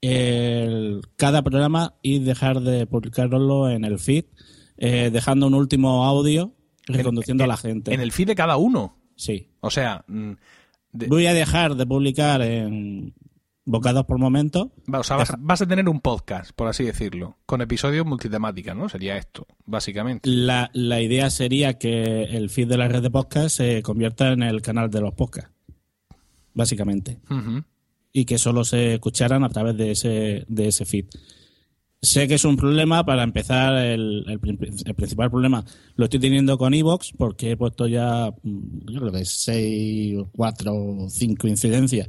el- 0.00 1.02
cada 1.16 1.42
programa 1.42 1.94
y 2.02 2.20
dejar 2.20 2.60
de 2.60 2.86
publicarlo 2.86 3.68
en 3.70 3.84
el 3.84 3.98
feed, 3.98 4.24
eh, 4.78 5.10
dejando 5.12 5.46
un 5.46 5.54
último 5.54 6.04
audio 6.04 6.54
reconduciendo 6.86 7.44
a 7.44 7.46
la 7.46 7.56
gente. 7.56 7.92
En 7.92 8.00
el 8.00 8.12
feed 8.12 8.28
de 8.28 8.34
cada 8.34 8.56
uno. 8.56 8.96
Sí. 9.16 9.48
O 9.60 9.70
sea, 9.70 10.04
mm, 10.08 10.32
de- 10.92 11.06
Voy 11.06 11.26
a 11.26 11.34
dejar 11.34 11.74
de 11.76 11.86
publicar 11.86 12.42
en 12.42 13.14
bocados 13.64 14.04
por 14.06 14.18
momento. 14.18 14.72
va- 14.92 15.00
o 15.00 15.04
sea, 15.04 15.16
vas, 15.16 15.32
vas 15.38 15.62
a 15.62 15.66
tener 15.66 15.88
un 15.88 16.00
podcast, 16.00 16.50
por 16.52 16.66
así 16.68 16.82
decirlo, 16.84 17.36
con 17.46 17.60
episodios 17.60 18.04
multitemáticas, 18.06 18.74
¿no? 18.76 18.88
Sería 18.88 19.16
esto, 19.16 19.46
básicamente. 19.66 20.28
La, 20.28 20.70
la 20.72 21.00
idea 21.00 21.30
sería 21.30 21.78
que 21.78 22.24
el 22.24 22.50
feed 22.50 22.68
de 22.68 22.76
la 22.78 22.88
red 22.88 23.02
de 23.02 23.10
podcast 23.10 23.56
se 23.56 23.82
convierta 23.82 24.32
en 24.32 24.42
el 24.42 24.60
canal 24.62 24.90
de 24.90 25.00
los 25.00 25.14
podcasts, 25.14 25.52
básicamente. 26.54 27.18
Y 28.12 28.24
que 28.24 28.38
solo 28.38 28.64
se 28.64 28.94
escucharan 28.94 29.44
a 29.44 29.48
través 29.50 29.76
de 29.76 29.92
ese, 29.92 30.44
de 30.48 30.68
ese 30.68 30.84
feed. 30.84 31.06
Sé 32.02 32.26
que 32.28 32.34
es 32.34 32.44
un 32.46 32.56
problema, 32.56 33.04
para 33.04 33.22
empezar, 33.22 33.76
el, 33.84 34.24
el 34.26 34.40
prin- 34.40 34.58
el 34.86 34.94
principal 34.94 35.30
problema 35.30 35.62
lo 35.96 36.04
estoy 36.04 36.18
teniendo 36.18 36.56
con 36.56 36.72
Evox, 36.72 37.12
porque 37.16 37.50
he 37.50 37.56
puesto 37.58 37.86
ya, 37.86 38.32
mm, 38.42 38.90
yo 38.90 39.00
creo 39.00 39.12
que 39.12 39.24
seis, 39.26 40.16
cuatro 40.32 40.74
o 40.74 41.10
cinco 41.10 41.46
incidencias, 41.46 42.08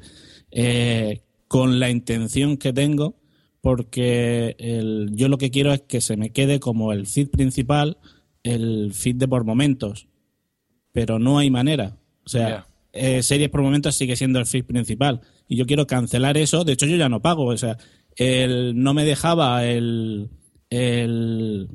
eh, 0.50 1.22
con 1.50 1.82
la 1.82 1.90
intención 1.90 2.56
que 2.56 2.72
tengo, 2.72 3.18
porque 3.60 4.56
el- 4.60 5.10
yo 5.14 5.28
lo 5.28 5.38
que 5.38 5.52
quiero 5.52 5.74
es 5.74 5.82
que 5.82 6.00
se 6.00 6.16
me 6.16 6.32
quede 6.32 6.62
como 6.62 6.94
el 6.94 7.06
feed 7.06 7.28
principal, 7.30 7.98
el 8.44 8.94
feed 8.94 9.18
de 9.18 9.28
por 9.28 9.44
momentos, 9.44 10.08
pero 10.94 11.20
no 11.20 11.38
hay 11.38 11.50
manera. 11.50 11.98
O 12.26 12.30
sea, 12.30 12.68
eh, 12.94 13.24
series 13.24 13.50
por 13.50 13.62
momentos 13.62 13.96
sigue 13.96 14.16
siendo 14.16 14.40
el 14.40 14.46
feed 14.46 14.64
principal. 14.66 15.22
Y 15.48 15.58
yo 15.58 15.66
quiero 15.66 15.86
cancelar 15.88 16.38
eso. 16.38 16.64
De 16.64 16.74
hecho, 16.74 16.86
yo 16.86 16.96
ya 16.98 17.10
no 17.10 17.22
pago. 17.22 17.46
O 17.46 17.58
sea, 17.58 17.78
el, 18.16 18.82
no 18.82 18.94
me 18.94 19.06
dejaba 19.06 19.66
el, 19.66 20.30
el, 20.70 21.68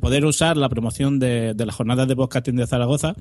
poder 0.00 0.24
usar 0.24 0.56
la 0.56 0.68
promoción 0.68 1.18
de, 1.18 1.54
de 1.54 1.66
las 1.66 1.74
jornadas 1.74 2.08
de 2.08 2.16
podcasting 2.16 2.56
de 2.56 2.66
Zaragoza. 2.66 3.14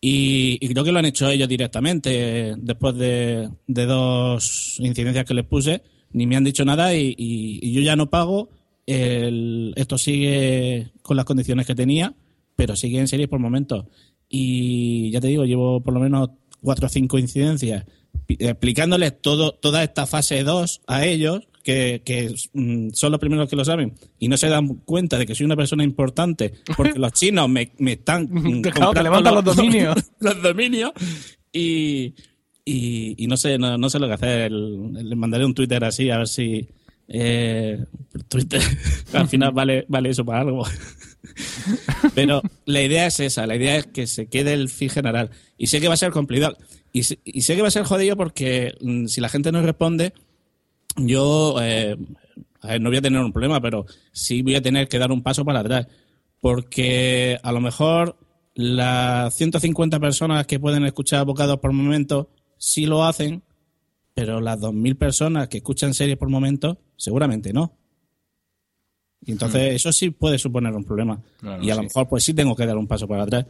Y, 0.00 0.58
creo 0.68 0.82
que 0.82 0.90
lo 0.90 0.98
han 0.98 1.04
hecho 1.04 1.30
ellos 1.30 1.48
directamente 1.48 2.54
después 2.58 2.96
de, 2.96 3.48
de 3.68 3.86
dos 3.86 4.76
incidencias 4.80 5.24
que 5.24 5.34
les 5.34 5.44
puse. 5.44 5.82
Ni 6.10 6.26
me 6.26 6.36
han 6.36 6.44
dicho 6.44 6.64
nada 6.64 6.94
y, 6.94 7.14
y- 7.16 7.72
yo 7.72 7.80
ya 7.82 7.94
no 7.96 8.10
pago. 8.10 8.50
El- 8.86 9.72
esto 9.76 9.98
sigue 9.98 10.90
con 11.02 11.16
las 11.16 11.24
condiciones 11.24 11.66
que 11.66 11.74
tenía, 11.76 12.14
pero 12.56 12.74
sigue 12.74 12.98
en 12.98 13.06
series 13.08 13.28
por 13.28 13.38
momentos. 13.38 13.86
Y 14.28 15.10
ya 15.12 15.20
te 15.20 15.28
digo, 15.28 15.44
llevo 15.44 15.80
por 15.82 15.94
lo 15.94 16.00
menos 16.00 16.30
cuatro 16.60 16.86
o 16.86 16.90
cinco 16.90 17.18
incidencias 17.18 17.84
explicándoles 18.38 19.20
todo, 19.20 19.52
toda 19.52 19.82
esta 19.82 20.06
fase 20.06 20.42
2 20.44 20.82
a 20.86 21.04
ellos, 21.04 21.48
que, 21.62 22.02
que, 22.04 22.34
mm, 22.52 22.90
son 22.92 23.12
los 23.12 23.20
primeros 23.20 23.48
que 23.48 23.56
lo 23.56 23.64
saben, 23.64 23.94
y 24.18 24.28
no 24.28 24.36
se 24.36 24.48
dan 24.48 24.68
cuenta 24.68 25.18
de 25.18 25.26
que 25.26 25.34
soy 25.34 25.46
una 25.46 25.56
persona 25.56 25.84
importante, 25.84 26.52
porque 26.76 26.98
los 26.98 27.12
chinos 27.12 27.48
me, 27.48 27.72
me 27.78 27.92
están 27.92 28.28
mm, 28.30 28.62
Claro, 28.62 28.86
comprando 28.86 29.02
levantan 29.02 29.34
los 29.34 29.44
dominios. 29.44 29.96
los 30.20 30.42
dominios 30.42 30.92
y, 31.52 32.14
y, 32.64 33.14
y 33.24 33.26
no 33.26 33.36
sé 33.36 33.58
no, 33.58 33.76
no 33.76 33.90
sé 33.90 33.98
lo 33.98 34.08
que 34.08 34.14
hacer 34.14 34.50
le 34.50 35.16
mandaré 35.16 35.44
un 35.44 35.54
Twitter 35.54 35.84
así 35.84 36.10
a 36.10 36.18
ver 36.18 36.28
si 36.28 36.68
eh, 37.08 37.84
Twitter. 38.28 38.62
Al 39.12 39.28
final 39.28 39.52
vale 39.52 39.84
vale 39.88 40.10
eso 40.10 40.24
para 40.24 40.40
algo. 40.40 40.64
Pero 42.14 42.42
la 42.66 42.82
idea 42.82 43.06
es 43.06 43.20
esa 43.20 43.46
la 43.46 43.56
idea 43.56 43.76
es 43.76 43.86
que 43.86 44.06
se 44.06 44.26
quede 44.26 44.52
el 44.52 44.68
feed 44.68 44.90
general. 44.90 45.30
Y 45.56 45.68
sé 45.68 45.80
que 45.80 45.88
va 45.88 45.94
a 45.94 45.98
ser 45.98 46.12
complicado. 46.12 46.56
Y, 46.92 47.00
y 47.24 47.42
sé 47.42 47.56
que 47.56 47.62
va 47.62 47.68
a 47.68 47.72
ser 47.72 47.84
jodido 47.84 48.16
porque 48.16 48.74
mm, 48.80 49.06
si 49.06 49.20
la 49.20 49.28
gente 49.28 49.52
no 49.52 49.62
responde 49.62 50.12
yo 50.96 51.56
eh, 51.62 51.96
no 52.80 52.90
voy 52.90 52.98
a 52.98 53.02
tener 53.02 53.20
un 53.20 53.32
problema, 53.32 53.60
pero 53.60 53.86
sí 54.12 54.42
voy 54.42 54.54
a 54.54 54.62
tener 54.62 54.88
que 54.88 54.98
dar 54.98 55.10
un 55.10 55.22
paso 55.22 55.44
para 55.44 55.60
atrás. 55.60 55.86
Porque 56.40 57.38
a 57.42 57.52
lo 57.52 57.60
mejor 57.60 58.18
las 58.54 59.34
150 59.34 60.00
personas 60.00 60.46
que 60.46 60.60
pueden 60.60 60.84
escuchar 60.84 61.24
bocados 61.24 61.58
por 61.60 61.72
momento 61.72 62.30
sí 62.58 62.86
lo 62.86 63.04
hacen, 63.04 63.42
pero 64.14 64.40
las 64.40 64.60
2.000 64.60 64.96
personas 64.96 65.48
que 65.48 65.58
escuchan 65.58 65.94
series 65.94 66.18
por 66.18 66.28
momento 66.28 66.78
seguramente 66.96 67.52
no. 67.52 67.76
Y 69.24 69.32
entonces 69.32 69.74
eso 69.74 69.92
sí 69.92 70.10
puede 70.10 70.38
suponer 70.38 70.72
un 70.74 70.84
problema. 70.84 71.22
Claro, 71.38 71.62
y 71.62 71.70
a 71.70 71.76
lo 71.76 71.84
mejor 71.84 72.08
pues 72.08 72.24
sí 72.24 72.34
tengo 72.34 72.56
que 72.56 72.66
dar 72.66 72.76
un 72.76 72.88
paso 72.88 73.06
para 73.06 73.22
atrás. 73.22 73.46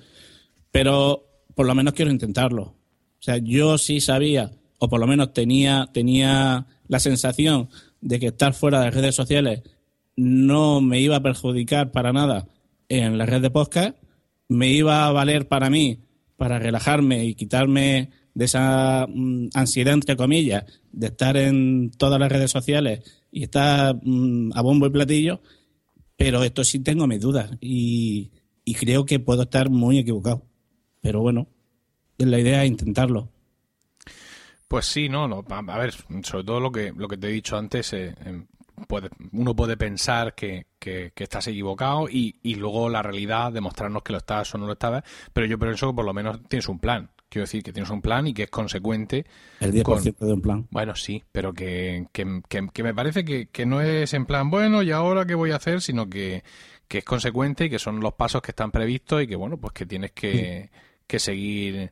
Pero 0.71 1.27
por 1.55 1.67
lo 1.67 1.75
menos 1.75 1.95
quiero 1.95 2.11
intentarlo. 2.11 2.63
O 2.63 3.25
sea, 3.25 3.39
yo 3.39 3.79
sí 3.79 4.01
sabía, 4.01 4.53
o 4.79 4.89
por 4.89 5.01
lo 5.01 5.07
menos 5.07 5.33
tenía, 5.33 5.89
tenía 5.93 6.67
la 6.89 7.01
sensación 7.01 7.69
de 8.01 8.19
que 8.21 8.27
estar 8.29 8.53
fuera 8.53 8.81
de 8.81 8.91
redes 8.91 9.15
sociales 9.15 9.63
no 10.17 10.81
me 10.81 11.01
iba 11.01 11.17
a 11.17 11.23
perjudicar 11.23 11.93
para 11.93 12.13
nada 12.13 12.49
en 12.89 13.17
la 13.17 13.27
red 13.27 13.41
de 13.41 13.51
podcast, 13.51 13.97
me 14.49 14.69
iba 14.69 15.07
a 15.07 15.13
valer 15.13 15.49
para 15.49 15.71
mí, 15.71 16.01
para 16.37 16.59
relajarme 16.59 17.25
y 17.25 17.35
quitarme 17.35 18.11
de 18.35 18.45
esa 18.47 19.07
mm, 19.09 19.49
ansiedad, 19.55 19.95
entre 19.95 20.17
comillas, 20.17 20.65
de 20.93 21.07
estar 21.09 21.37
en 21.37 21.91
todas 21.97 22.19
las 22.21 22.31
redes 22.33 22.51
sociales 22.51 23.01
y 23.31 23.43
estar 23.45 23.97
mm, 24.03 24.53
a 24.55 24.63
bombo 24.63 24.87
y 24.87 24.91
platillo, 24.91 25.41
pero 26.17 26.43
esto 26.45 26.65
sí 26.65 26.81
tengo 26.81 27.07
mis 27.07 27.21
dudas 27.21 27.51
y, 27.61 28.31
y 28.65 28.75
creo 28.75 29.05
que 29.05 29.21
puedo 29.21 29.43
estar 29.43 29.71
muy 29.71 29.99
equivocado. 29.99 30.47
Pero 31.01 31.21
bueno, 31.21 31.49
la 32.19 32.39
idea 32.39 32.63
es 32.65 32.71
intentarlo. 32.71 33.29
Pues 34.69 34.87
sí, 34.87 35.09
no, 35.09 35.29
no, 35.29 35.45
a 35.49 35.79
ver, 35.79 35.93
sobre 36.23 36.45
todo 36.45 36.59
lo 36.61 36.73
que 36.73 36.93
lo 36.97 37.07
que 37.09 37.19
te 37.19 37.29
he 37.29 37.33
dicho 37.33 37.57
antes, 37.59 37.93
eh, 37.93 38.15
em, 38.25 38.47
uno 39.33 39.55
puede 39.55 39.77
pensar 39.77 40.35
que, 40.35 40.67
que- 40.79 41.13
que 41.15 41.25
estás 41.25 41.47
equivocado 41.49 42.09
y, 42.09 42.39
y 42.43 42.55
luego 42.57 42.89
la 42.89 43.03
realidad 43.03 43.53
demostrarnos 43.53 44.03
que 44.03 44.13
lo 44.13 44.19
estás 44.19 44.55
o 44.55 44.59
no 44.59 44.67
lo 44.67 44.73
estabas, 44.73 45.05
pero 45.33 45.47
yo 45.47 45.59
pienso 45.59 45.89
que 45.91 45.95
por 45.95 46.05
lo 46.07 46.15
menos 46.15 46.41
tienes 46.49 46.69
un 46.69 46.79
plan. 46.79 47.11
Quiero 47.33 47.45
decir 47.45 47.63
que 47.63 47.73
tienes 47.73 47.89
un 47.91 48.03
plan 48.03 48.27
y 48.27 48.35
que 48.35 48.43
es 48.43 48.51
consecuente. 48.51 49.25
El 49.59 49.73
10% 49.73 49.85
con- 50.19 50.29
de 50.29 50.35
un 50.35 50.43
plan. 50.43 50.67
Bueno, 50.71 50.95
sí, 50.95 51.23
pero 51.33 51.55
que, 51.55 52.07
que, 52.13 52.43
que- 52.47 52.69
que 52.71 52.83
me 52.83 52.93
parece 52.95 53.25
que, 53.25 53.47
que 53.47 53.65
no 53.65 53.81
es 53.81 54.13
en 54.13 54.27
plan, 54.27 54.51
bueno, 54.51 54.83
¿y 54.83 54.91
ahora 54.91 55.25
qué 55.25 55.35
voy 55.35 55.51
a 55.53 55.57
hacer? 55.57 55.81
Sino 55.81 56.11
que, 56.11 56.45
que 56.87 56.99
es 56.99 57.05
consecuente 57.05 57.65
y 57.65 57.71
que 57.71 57.79
son 57.79 58.01
los 58.01 58.13
pasos 58.13 58.43
que 58.43 58.51
están 58.51 58.71
previstos 58.71 59.23
y 59.23 59.27
que, 59.27 59.37
bueno, 59.37 59.57
pues 59.57 59.73
que 59.73 59.87
tienes 59.87 60.13
que, 60.13 60.69
que 61.07 61.19
seguir 61.19 61.91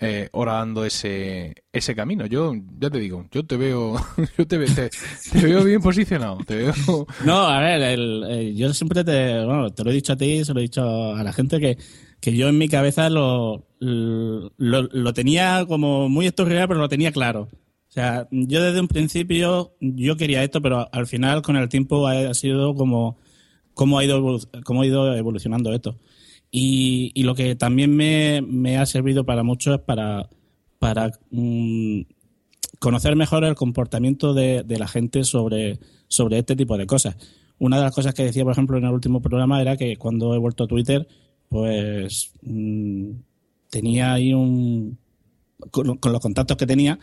eh, 0.00 0.28
orando 0.32 0.84
ese, 0.84 1.54
ese 1.72 1.94
camino. 1.94 2.26
Yo, 2.26 2.54
ya 2.78 2.88
te 2.90 2.98
digo, 2.98 3.26
yo 3.32 3.44
te 3.44 3.56
veo, 3.56 3.96
yo 4.38 4.46
te, 4.46 4.58
te, 4.66 4.90
te 5.32 5.40
veo 5.46 5.64
bien 5.64 5.80
posicionado, 5.80 6.38
te 6.46 6.56
veo... 6.56 6.74
No, 7.24 7.46
a 7.46 7.60
ver, 7.60 7.82
el- 7.82 8.54
yo 8.56 8.72
siempre 8.74 9.02
te, 9.04 9.44
bueno, 9.44 9.70
te 9.70 9.84
lo 9.84 9.90
he 9.90 9.94
dicho 9.94 10.12
a 10.12 10.16
ti, 10.16 10.44
se 10.44 10.54
lo 10.54 10.60
he 10.60 10.64
dicho 10.64 11.14
a 11.14 11.22
la 11.22 11.32
gente 11.32 11.58
que, 11.60 11.78
que 12.20 12.36
yo 12.36 12.48
en 12.48 12.58
mi 12.58 12.68
cabeza 12.68 13.10
lo, 13.10 13.66
lo, 13.80 14.82
lo 14.82 15.12
tenía 15.14 15.64
como 15.66 16.08
muy 16.08 16.26
esturriado, 16.26 16.68
pero 16.68 16.80
lo 16.80 16.88
tenía 16.88 17.12
claro. 17.12 17.48
O 17.88 17.90
sea, 17.90 18.28
yo 18.30 18.62
desde 18.62 18.80
un 18.80 18.88
principio 18.88 19.72
yo 19.80 20.16
quería 20.16 20.44
esto, 20.44 20.60
pero 20.60 20.88
al 20.92 21.06
final 21.06 21.42
con 21.42 21.56
el 21.56 21.68
tiempo 21.68 22.06
ha, 22.06 22.34
sido 22.34 22.74
como, 22.74 23.18
como 23.74 23.98
ha 23.98 24.04
ido 24.04 24.38
cómo 24.64 24.82
ha 24.82 24.86
ido 24.86 25.16
evolucionando 25.16 25.72
esto. 25.72 25.96
Y, 26.50 27.12
y 27.14 27.24
lo 27.24 27.34
que 27.34 27.54
también 27.56 27.94
me, 27.94 28.42
me 28.42 28.78
ha 28.78 28.86
servido 28.86 29.24
para 29.24 29.42
mucho 29.42 29.74
es 29.74 29.80
para, 29.80 30.30
para 30.78 31.10
mm, 31.30 32.02
conocer 32.78 33.16
mejor 33.16 33.44
el 33.44 33.54
comportamiento 33.54 34.34
de, 34.34 34.62
de 34.62 34.78
la 34.78 34.88
gente 34.88 35.24
sobre, 35.24 35.78
sobre 36.08 36.38
este 36.38 36.56
tipo 36.56 36.78
de 36.78 36.86
cosas. 36.86 37.16
Una 37.58 37.76
de 37.76 37.82
las 37.82 37.94
cosas 37.94 38.14
que 38.14 38.24
decía, 38.24 38.44
por 38.44 38.52
ejemplo, 38.52 38.78
en 38.78 38.84
el 38.84 38.92
último 38.92 39.20
programa 39.20 39.60
era 39.60 39.76
que 39.76 39.96
cuando 39.96 40.34
he 40.34 40.38
vuelto 40.38 40.64
a 40.64 40.68
Twitter, 40.68 41.06
pues 41.48 42.32
mm, 42.42 43.10
tenía 43.70 44.12
ahí 44.14 44.32
un. 44.32 44.98
Con, 45.72 45.96
con 45.96 46.12
los 46.12 46.20
contactos 46.20 46.56
que 46.56 46.66
tenía, 46.66 47.00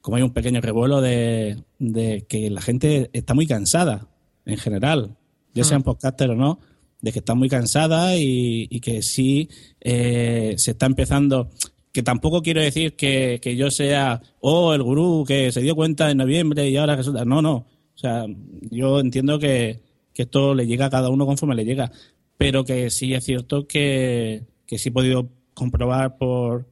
como 0.00 0.16
hay 0.16 0.22
un 0.22 0.32
pequeño 0.32 0.60
revuelo 0.60 1.00
de, 1.00 1.64
de 1.80 2.24
que 2.28 2.50
la 2.50 2.60
gente 2.60 3.10
está 3.12 3.34
muy 3.34 3.48
cansada, 3.48 4.06
en 4.44 4.58
general, 4.58 5.16
ya 5.52 5.64
sean 5.64 5.82
podcaster 5.82 6.30
o 6.30 6.36
no, 6.36 6.60
de 7.00 7.12
que 7.12 7.18
está 7.18 7.34
muy 7.34 7.48
cansada 7.48 8.16
y, 8.16 8.80
que 8.80 9.02
sí 9.02 9.48
eh, 9.80 10.54
se 10.56 10.72
está 10.72 10.86
empezando. 10.86 11.50
Que 11.92 12.02
tampoco 12.02 12.42
quiero 12.42 12.60
decir 12.60 12.94
que, 12.94 13.38
que 13.40 13.56
yo 13.56 13.70
sea, 13.70 14.20
oh, 14.40 14.74
el 14.74 14.82
gurú 14.82 15.24
que 15.26 15.50
se 15.52 15.62
dio 15.62 15.74
cuenta 15.74 16.10
en 16.10 16.18
noviembre 16.18 16.68
y 16.68 16.76
ahora 16.76 16.96
resulta. 16.96 17.24
No, 17.24 17.40
no. 17.40 17.54
O 17.56 17.98
sea, 17.98 18.26
yo 18.70 19.00
entiendo 19.00 19.38
que, 19.38 19.80
que 20.12 20.22
esto 20.22 20.54
le 20.54 20.66
llega 20.66 20.86
a 20.86 20.90
cada 20.90 21.08
uno 21.08 21.26
conforme 21.26 21.54
le 21.54 21.64
llega. 21.64 21.90
Pero 22.36 22.64
que 22.64 22.90
sí 22.90 23.14
es 23.14 23.24
cierto 23.24 23.66
que, 23.66 24.44
que 24.66 24.78
sí 24.78 24.90
he 24.90 24.92
podido 24.92 25.30
comprobar 25.54 26.18
por, 26.18 26.66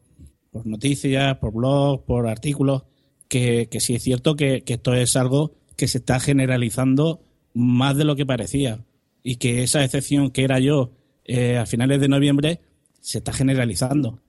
por 0.50 0.66
noticias, 0.66 1.38
por 1.38 1.52
blogs, 1.54 2.04
por 2.04 2.28
artículos, 2.28 2.82
que, 3.28 3.68
que 3.70 3.80
sí 3.80 3.94
es 3.94 4.02
cierto 4.02 4.36
que, 4.36 4.62
que 4.62 4.74
esto 4.74 4.92
es 4.94 5.16
algo 5.16 5.52
que 5.76 5.88
se 5.88 5.98
está 5.98 6.20
generalizando 6.20 7.22
más 7.54 7.96
de 7.96 8.04
lo 8.04 8.14
que 8.14 8.26
parecía 8.26 8.84
y 9.24 9.36
que 9.36 9.64
esa 9.64 9.82
excepción 9.82 10.30
que 10.30 10.44
era 10.44 10.60
yo 10.60 10.92
eh, 11.24 11.58
a 11.58 11.66
finales 11.66 12.00
de 12.00 12.08
noviembre 12.08 12.60
se 13.00 13.18
está 13.18 13.32
generalizando. 13.32 14.20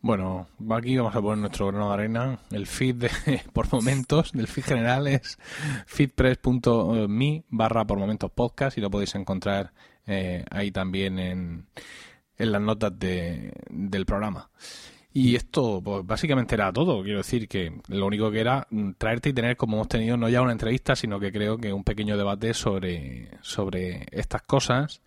Bueno, 0.00 0.48
aquí 0.70 0.96
vamos 0.96 1.14
a 1.14 1.20
poner 1.20 1.38
nuestro 1.38 1.66
grano 1.66 1.88
de 1.88 1.94
arena. 1.94 2.40
El 2.50 2.66
feed 2.66 2.94
de, 2.96 3.10
por 3.52 3.70
momentos 3.70 4.32
del 4.32 4.48
feed 4.48 4.64
general 4.64 5.06
es 5.06 5.38
feedpress.me 5.86 7.44
barra 7.50 7.86
por 7.86 7.98
momentos 7.98 8.30
podcast 8.32 8.78
y 8.78 8.80
lo 8.80 8.90
podéis 8.90 9.14
encontrar 9.14 9.74
eh, 10.06 10.46
ahí 10.50 10.72
también 10.72 11.18
en, 11.18 11.66
en 12.38 12.52
las 12.52 12.62
notas 12.62 12.98
de, 12.98 13.52
del 13.68 14.06
programa. 14.06 14.50
Y 15.12 15.34
esto, 15.34 15.80
pues 15.82 16.06
básicamente 16.06 16.54
era 16.54 16.72
todo. 16.72 17.02
Quiero 17.02 17.18
decir 17.18 17.48
que 17.48 17.72
lo 17.88 18.06
único 18.06 18.30
que 18.30 18.40
era 18.40 18.66
mm, 18.70 18.90
traerte 18.96 19.30
y 19.30 19.32
tener, 19.32 19.56
como 19.56 19.76
hemos 19.76 19.88
tenido, 19.88 20.16
no 20.16 20.28
ya 20.28 20.40
una 20.42 20.52
entrevista, 20.52 20.94
sino 20.94 21.18
que 21.18 21.32
creo 21.32 21.58
que 21.58 21.72
un 21.72 21.82
pequeño 21.82 22.16
debate 22.16 22.54
sobre, 22.54 23.28
sobre 23.42 24.06
estas 24.12 24.42
cosas. 24.42 25.00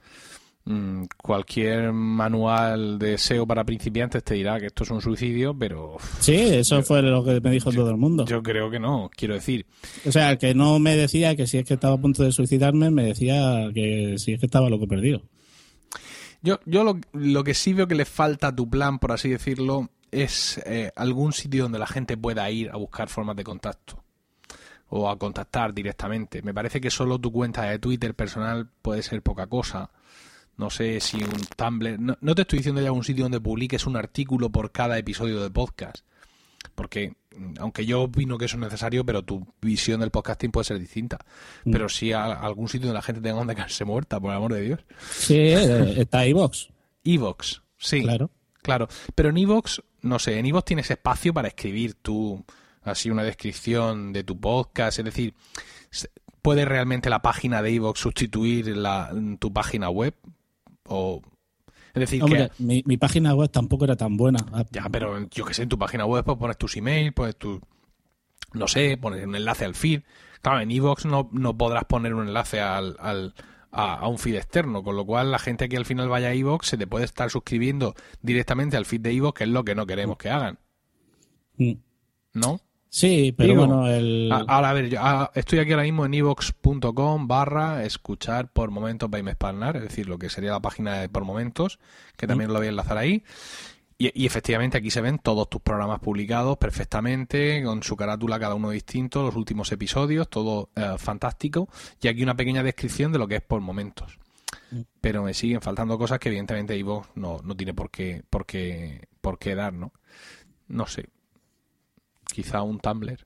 Mm, 0.66 1.04
Cualquier 1.18 1.92
manual 1.92 2.98
de 3.00 3.18
SEO 3.18 3.46
para 3.46 3.64
principiantes 3.66 4.24
te 4.24 4.34
dirá 4.36 4.60
que 4.60 4.68
esto 4.68 4.84
es 4.84 4.92
un 4.92 5.02
suicidio, 5.02 5.54
pero 5.58 5.98
Sí, 6.20 6.36
eso 6.36 6.82
fue 6.84 7.02
lo 7.02 7.24
que 7.24 7.40
me 7.42 7.52
dijo 7.52 7.72
todo 7.72 7.90
el 7.90 7.98
mundo. 7.98 8.26
yo 8.26 8.42
creo 8.44 8.70
que 8.70 8.80
no. 8.80 9.10
Quiero 9.16 9.34
decir, 9.36 9.66
O 10.06 10.12
sea, 10.12 10.32
el 10.32 10.38
que 10.38 10.54
no 10.54 10.80
me 10.80 10.96
decía 10.98 11.36
que 11.36 11.48
si 11.48 11.58
es 11.58 11.66
que 11.66 11.74
estaba 11.76 11.96
a 11.96 12.02
punto 12.02 12.24
de 12.24 12.32
suicidarme, 12.32 12.92
me 12.92 13.04
decía 13.04 13.70
que 13.74 14.16
si 14.18 14.34
es 14.34 14.40
que 14.40 14.46
estaba 14.46 14.70
loco 14.70 14.88
perdido. 14.88 15.22
Yo, 16.44 16.60
yo 16.66 16.84
lo, 16.84 17.00
lo 17.14 17.44
que 17.44 17.54
sí 17.54 17.74
veo 17.74 17.88
que 17.88 17.96
le 17.96 18.06
falta 18.06 18.50
a 18.50 18.56
tu 18.56 18.70
plan, 18.70 19.00
por 19.00 19.14
así 19.14 19.30
decirlo, 19.30 19.90
es 20.12 20.60
eh, 20.66 20.92
algún 20.96 21.34
sitio 21.34 21.64
donde 21.64 21.80
la 21.80 21.88
gente 21.88 22.18
pueda 22.18 22.50
ir 22.52 22.70
a 22.70 22.76
buscar 22.76 23.10
formas 23.10 23.36
de 23.36 23.44
contacto 23.44 24.04
o 24.90 25.10
a 25.10 25.18
contactar 25.18 25.74
directamente. 25.74 26.42
Me 26.42 26.54
parece 26.54 26.80
que 26.80 26.92
solo 26.92 27.18
tu 27.18 27.32
cuenta 27.32 27.64
de 27.64 27.80
Twitter 27.80 28.14
personal 28.14 28.70
puede 28.82 29.02
ser 29.02 29.22
poca 29.22 29.48
cosa. 29.48 29.90
No 30.58 30.70
sé 30.70 31.00
si 31.00 31.24
un 31.24 31.42
Tumblr. 31.56 32.00
No, 32.00 32.18
no 32.22 32.36
te 32.36 32.44
estoy 32.44 32.60
diciendo 32.60 32.82
ya 32.82 32.92
un 32.92 33.04
sitio 33.04 33.24
donde 33.24 33.40
publiques 33.40 33.88
un 33.88 33.98
artículo 33.98 34.52
por 34.52 34.72
cada 34.72 34.98
episodio 34.98 35.42
de 35.42 35.50
podcast. 35.50 36.06
Porque, 36.76 37.14
mm, 37.36 37.54
aunque 37.60 37.86
yo 37.86 38.04
opino 38.04 38.38
que 38.38 38.46
eso 38.46 38.58
es 38.58 38.62
necesario, 38.62 39.06
pero 39.06 39.24
tu 39.24 39.46
visión 39.62 40.00
del 40.00 40.12
podcasting 40.12 40.52
puede 40.52 40.66
ser 40.66 40.80
distinta. 40.80 41.20
Pero 41.64 41.90
sí 41.90 42.12
a, 42.12 42.26
a 42.26 42.46
algún 42.46 42.68
sitio 42.68 42.88
donde 42.88 42.98
la 42.98 43.04
gente 43.04 43.22
tenga 43.22 43.38
donde 43.38 43.56
caerse 43.56 43.86
muerta, 43.86 44.20
por 44.20 44.32
el 44.32 44.38
amor 44.38 44.54
de 44.54 44.62
Dios. 44.62 44.80
Sí, 45.12 45.38
eh, 45.38 46.02
está 46.02 46.26
iVox. 46.28 46.70
Evox, 47.04 47.62
sí. 47.78 48.02
Claro. 48.02 48.30
Claro, 48.64 48.88
pero 49.14 49.30
en 49.30 49.38
Evox, 49.38 49.84
no 50.02 50.20
sé, 50.20 50.40
en 50.40 50.46
Evox 50.46 50.66
tienes 50.66 50.90
espacio 50.90 51.34
para 51.34 51.50
escribir 51.50 51.96
tú, 51.96 52.44
así 52.82 53.10
una 53.10 53.24
descripción 53.24 54.14
de 54.14 54.24
tu 54.24 54.40
podcast, 54.40 55.00
es 55.00 55.06
decir, 55.06 55.34
¿puede 56.42 56.64
realmente 56.64 57.10
la 57.10 57.22
página 57.22 57.62
de 57.62 57.76
Evox 57.76 58.00
sustituir 58.00 58.78
la, 58.78 59.14
tu 59.38 59.52
página 59.52 59.90
web? 59.90 60.16
O, 60.86 61.22
es 61.94 62.00
decir, 62.00 62.24
Hombre, 62.24 62.50
que... 62.58 62.64
mi, 62.64 62.84
mi 62.86 62.98
página 62.98 63.34
web 63.36 63.50
tampoco 63.52 63.86
era 63.86 63.96
tan 63.96 64.18
buena. 64.18 64.40
Ah, 64.52 64.66
Ya, 64.72 64.88
pero 64.90 65.28
yo 65.30 65.46
que 65.46 65.54
sé, 65.54 65.64
en 65.64 65.70
tu 65.70 65.78
página 65.78 66.06
web 66.06 66.24
pues, 66.26 66.38
pones 66.38 66.58
tus 66.58 66.76
emails, 66.78 67.14
pones 67.14 67.36
tu... 67.38 67.62
No 68.54 68.68
sé, 68.68 68.98
pones 68.98 69.26
un 69.26 69.36
enlace 69.36 69.66
al 69.66 69.76
feed. 69.76 70.02
Claro, 70.42 70.60
en 70.62 70.70
Evox 70.72 71.06
no, 71.06 71.30
no 71.32 71.58
podrás 71.58 71.86
poner 71.86 72.14
un 72.14 72.28
enlace 72.28 72.60
al, 72.62 72.96
al- 73.00 73.34
a, 73.72 73.96
a 73.96 74.08
un 74.08 74.20
feed 74.20 74.36
externo, 74.36 74.84
con 74.84 74.96
lo 74.96 75.06
cual 75.06 75.32
la 75.32 75.40
gente 75.40 75.68
que 75.70 75.78
al 75.78 75.86
final 75.86 76.08
vaya 76.10 76.28
a 76.28 76.34
Evox 76.34 76.68
se 76.68 76.78
te 76.78 76.86
puede 76.86 77.06
estar 77.06 77.30
suscribiendo 77.32 77.96
directamente 78.22 78.78
al 78.78 78.86
feed 78.86 79.02
de 79.02 79.12
Evox, 79.12 79.38
que 79.40 79.44
es 79.46 79.50
lo 79.50 79.64
que 79.64 79.74
no 79.76 79.86
queremos 79.88 80.18
que 80.18 80.30
hagan, 80.30 80.60
Mm. 81.58 81.74
¿no? 82.34 82.60
Sí, 82.94 83.34
pero 83.36 83.50
Digo, 83.50 83.66
bueno, 83.66 83.88
el... 83.88 84.32
A- 84.32 84.46
Ahora, 84.48 84.70
a 84.70 84.74
ver, 84.74 84.88
yo 84.88 85.00
ah, 85.02 85.32
estoy 85.34 85.58
aquí 85.58 85.72
ahora 85.72 85.82
mismo 85.82 86.06
en 86.06 86.14
evox.com 86.14 87.28
barra 87.28 87.84
escuchar 87.86 88.52
por 88.52 88.70
momentos 88.70 89.10
by 89.10 89.24
es 89.78 89.82
decir, 89.82 90.08
lo 90.08 90.20
que 90.20 90.30
sería 90.30 90.52
la 90.52 90.60
página 90.60 91.00
de 91.00 91.10
por 91.10 91.24
momentos, 91.24 91.80
que 92.16 92.28
también 92.28 92.54
lo 92.54 92.60
voy 92.60 92.68
a 92.68 92.70
enlazar 92.70 93.00
ahí. 93.00 93.24
Y, 93.98 94.12
y 94.14 94.28
efectivamente 94.28 94.78
aquí 94.78 94.92
se 94.92 95.02
ven 95.02 95.18
todos 95.18 95.50
tus 95.50 95.60
programas 95.60 96.02
publicados 96.02 96.56
perfectamente, 96.60 97.64
con 97.64 97.82
su 97.82 97.96
carátula 97.96 98.40
cada 98.40 98.54
uno 98.54 98.70
distinto, 98.70 99.24
los 99.24 99.36
últimos 99.36 99.72
episodios, 99.72 100.30
todo 100.30 100.70
eh, 100.76 100.94
fantástico. 101.00 101.70
Y 102.00 102.10
aquí 102.10 102.22
una 102.22 102.38
pequeña 102.38 102.62
descripción 102.62 103.12
de 103.12 103.18
lo 103.18 103.28
que 103.28 103.38
es 103.38 103.42
por 103.42 103.60
momentos. 103.60 104.20
Pero 105.02 105.24
me 105.24 105.34
siguen 105.34 105.62
faltando 105.62 105.98
cosas 105.98 106.20
que 106.20 106.30
evidentemente 106.30 106.78
Ivo 106.78 107.08
no, 107.16 107.40
no 107.44 107.58
tiene 107.58 107.74
por 107.74 107.90
qué, 107.90 108.22
por 108.30 108.46
qué, 108.46 109.08
por 109.20 109.40
qué 109.40 109.56
dar, 109.56 109.74
¿no? 109.74 109.94
No 110.68 110.86
sé. 110.86 111.10
Quizá 112.34 112.64
un 112.64 112.80
Tumblr. 112.80 113.20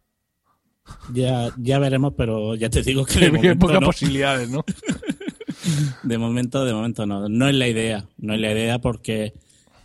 ya, 1.14 1.50
ya 1.58 1.80
veremos, 1.80 2.14
pero 2.18 2.56
ya 2.56 2.70
te 2.70 2.82
digo 2.82 3.06
que 3.06 3.20
de 3.20 3.26
Hay 3.28 3.32
momento, 3.32 3.68
pocas 3.68 3.80
no. 3.80 3.88
posibilidades, 3.88 4.50
¿no? 4.50 4.66
de 6.04 6.18
momento, 6.18 6.66
de 6.66 6.74
momento 6.74 7.06
no. 7.06 7.30
No 7.30 7.48
es 7.48 7.56
la 7.56 7.70
idea. 7.70 8.06
No 8.18 8.34
es 8.34 8.42
la 8.42 8.52
idea 8.52 8.80
porque 8.80 9.34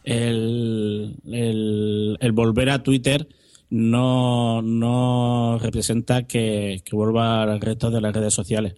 el, 0.02 1.14
el, 1.24 2.16
el 2.20 2.32
volver 2.32 2.70
a 2.70 2.82
Twitter 2.82 3.28
no, 3.70 4.60
no 4.60 5.58
representa 5.62 6.24
que, 6.24 6.82
que 6.84 6.96
vuelva 6.96 7.44
al 7.44 7.60
resto 7.60 7.90
de 7.92 8.00
las 8.00 8.12
redes 8.12 8.34
sociales 8.34 8.74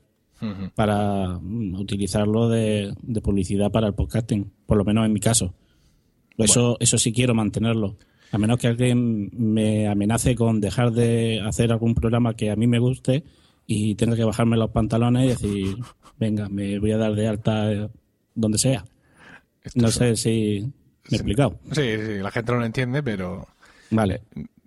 para 0.74 1.38
mm, 1.40 1.74
utilizarlo 1.76 2.50
de, 2.50 2.92
de 3.00 3.20
publicidad 3.22 3.72
para 3.72 3.86
el 3.86 3.94
podcasting, 3.94 4.52
por 4.66 4.76
lo 4.76 4.84
menos 4.84 5.06
en 5.06 5.12
mi 5.14 5.20
caso. 5.20 5.54
Eso, 6.36 6.76
eso 6.80 6.98
sí 6.98 7.14
quiero 7.14 7.34
mantenerlo. 7.34 7.96
A 8.34 8.38
menos 8.38 8.58
que 8.58 8.66
alguien 8.66 9.30
me 9.32 9.86
amenace 9.86 10.34
con 10.34 10.60
dejar 10.60 10.90
de 10.90 11.40
hacer 11.40 11.70
algún 11.70 11.94
programa 11.94 12.34
que 12.34 12.50
a 12.50 12.56
mí 12.56 12.66
me 12.66 12.80
guste 12.80 13.22
y 13.64 13.94
tenga 13.94 14.16
que 14.16 14.24
bajarme 14.24 14.56
los 14.56 14.70
pantalones 14.70 15.24
y 15.24 15.28
decir, 15.28 15.76
venga, 16.18 16.48
me 16.48 16.80
voy 16.80 16.90
a 16.90 16.98
dar 16.98 17.14
de 17.14 17.28
alta 17.28 17.72
eh, 17.72 17.88
donde 18.34 18.58
sea. 18.58 18.84
Esto 19.62 19.80
No 19.80 19.88
sé 19.88 20.16
si 20.16 20.68
me 21.10 21.16
he 21.16 21.20
explicado. 21.20 21.60
Sí, 21.70 21.82
sí, 21.82 22.18
la 22.20 22.32
gente 22.32 22.50
no 22.50 22.58
lo 22.58 22.66
entiende, 22.66 23.04
pero 23.04 23.46
Vale. 23.90 24.22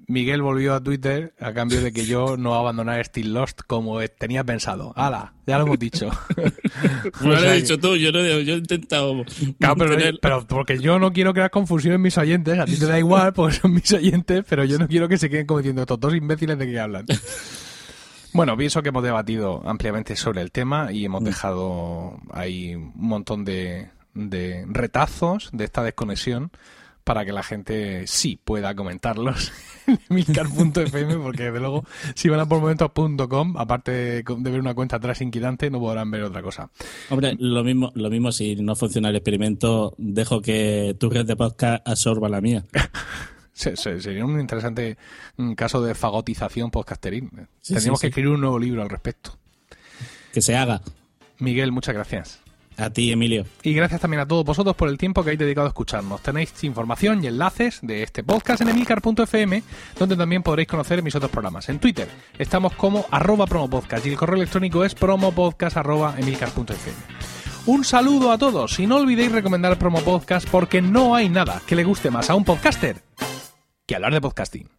Miguel 0.10 0.42
volvió 0.42 0.74
a 0.74 0.82
Twitter 0.82 1.34
a 1.38 1.52
cambio 1.54 1.82
de 1.82 1.92
que 1.92 2.06
yo 2.06 2.38
no 2.38 2.56
abandonara 2.56 3.04
Still 3.04 3.34
Lost 3.34 3.62
como 3.68 4.00
tenía 4.08 4.42
pensado. 4.46 4.94
¡Hala! 4.96 5.34
Ya 5.46 5.58
lo 5.58 5.66
hemos 5.66 5.80
dicho. 5.80 6.10
No 7.22 7.30
lo 7.32 7.38
he 7.40 7.42
que- 7.42 7.54
dicho 7.54 7.78
tú, 7.80 7.96
yo, 7.98 8.12
no, 8.12 8.20
yo 8.22 8.54
he 8.54 8.58
intentado 8.58 9.14
Claro, 9.60 9.76
pero, 9.76 9.90
mantener- 9.92 10.20
pero 10.22 10.46
porque 10.48 10.80
yo 10.80 10.98
no 11.00 11.12
quiero 11.12 11.34
crear 11.34 11.50
confusión 11.50 11.94
en 11.96 12.02
mis 12.02 12.18
oyentes. 12.18 12.58
A 12.60 12.66
ti 12.66 12.78
te 12.80 12.86
da 12.86 12.98
igual 13.00 13.34
porque 13.34 13.58
son 13.58 13.74
mis 13.74 13.92
oyentes, 13.92 14.46
pero 14.48 14.64
yo 14.64 14.78
no 14.78 14.88
quiero 14.88 15.10
que 15.10 15.18
se 15.18 15.30
queden 15.30 15.46
como 15.48 15.60
diciendo 15.60 15.82
estos 15.82 16.00
dos 16.00 16.16
imbéciles 16.16 16.58
de 16.58 16.68
qué 16.68 16.80
hablan. 16.80 17.06
Bueno, 18.34 18.56
pienso 18.58 18.82
que 18.84 18.90
hemos 18.90 19.04
debatido 19.04 19.62
ampliamente 19.66 20.16
sobre 20.16 20.42
el 20.42 20.52
tema 20.52 20.92
y 20.92 21.06
hemos 21.06 21.24
dejado 21.24 22.20
ahí 22.32 22.76
un 22.76 22.92
montón 22.96 23.44
de, 23.46 23.90
de 24.14 24.66
retazos 24.70 25.50
de 25.54 25.64
esta 25.66 25.84
desconexión 25.84 26.52
para 27.08 27.24
que 27.24 27.32
la 27.32 27.42
gente 27.42 28.06
sí 28.06 28.38
pueda 28.44 28.76
comentarlos 28.76 29.54
en 29.88 29.98
milcar.fm 30.10 31.16
porque 31.20 31.44
desde 31.44 31.60
luego 31.62 31.86
si 32.16 32.28
van 32.28 32.42
a 32.42 32.46
por 32.46 32.60
momentos.com 32.60 33.56
aparte 33.58 33.92
de 33.92 34.24
de 34.28 34.52
ver 34.52 34.60
una 34.60 34.74
cuenta 34.76 34.98
atrás 34.98 35.22
inquietante 35.22 35.70
no 35.70 35.80
podrán 35.80 36.12
ver 36.12 36.24
otra 36.24 36.42
cosa. 36.42 36.70
Hombre, 37.10 37.38
lo 37.40 37.64
mismo, 37.64 37.94
lo 37.96 38.10
mismo 38.10 38.34
si 38.34 38.58
no 38.58 38.76
funciona 38.76 39.08
el 39.08 39.16
experimento, 39.16 39.96
dejo 39.98 40.42
que 40.42 40.98
tu 41.00 41.10
red 41.10 41.26
de 41.26 41.38
podcast 41.38 41.88
absorba 41.88 42.28
la 42.28 42.42
mía. 42.42 42.66
Se- 43.54 43.76
se- 43.78 44.00
sería 44.02 44.24
un 44.26 44.40
interesante 44.40 44.98
mm, 45.38 45.54
caso 45.54 45.82
de 45.82 45.96
fagotización 45.96 46.70
podcasterín. 46.70 47.32
Sí, 47.62 47.74
Tendríamos 47.74 48.00
sí, 48.00 48.04
que 48.04 48.08
escribir 48.10 48.30
un 48.32 48.42
nuevo 48.42 48.60
libro 48.60 48.84
al 48.84 48.90
respecto. 48.90 49.36
Que 50.32 50.42
se 50.44 50.56
haga. 50.56 50.82
Miguel, 51.40 51.72
muchas 51.72 51.96
gracias. 51.96 52.40
A 52.78 52.92
ti, 52.92 53.12
Emilio. 53.12 53.46
Y 53.64 53.74
gracias 53.74 54.02
también 54.02 54.22
a 54.22 54.28
todos 54.28 54.46
vosotros 54.46 54.76
por 54.76 54.88
el 54.88 54.98
tiempo 54.98 55.24
que 55.24 55.30
habéis 55.30 55.40
dedicado 55.40 55.66
a 55.66 55.70
escucharnos. 55.70 56.22
Tenéis 56.22 56.64
información 56.64 57.24
y 57.24 57.28
enlaces 57.28 57.80
de 57.82 58.04
este 58.04 58.24
podcast 58.24 58.62
en 58.62 58.70
emilcar.fm, 58.70 59.64
donde 59.98 60.16
también 60.16 60.44
podréis 60.44 60.68
conocer 60.68 61.02
mis 61.02 61.16
otros 61.16 61.32
programas. 61.32 61.70
En 61.70 61.80
Twitter 61.80 62.08
estamos 62.38 62.74
como 62.74 63.06
arroba 63.10 63.48
promopodcast 63.48 64.06
y 64.06 64.10
el 64.10 64.18
correo 64.18 64.36
electrónico 64.38 64.86
es 64.86 64.94
promopodcast 64.94 65.78
arroba 65.78 66.16
emilcar.fm. 66.18 66.96
Un 67.68 67.84
saludo 67.84 68.32
a 68.32 68.38
todos 68.38 68.80
y 68.80 68.88
no 68.88 68.96
olvidéis 68.96 69.30
recomendar 69.30 69.78
Promo 69.78 70.00
Podcast 70.00 70.48
porque 70.50 70.82
no 70.82 71.16
hay 71.16 71.28
nada 71.28 71.62
que 71.68 71.76
le 71.76 71.84
guste 71.84 72.10
más 72.10 72.30
a 72.30 72.36
un 72.36 72.46
podcaster 72.46 73.04
que 73.86 73.96
hablar 73.96 74.14
de 74.14 74.22
podcasting. 74.22 74.70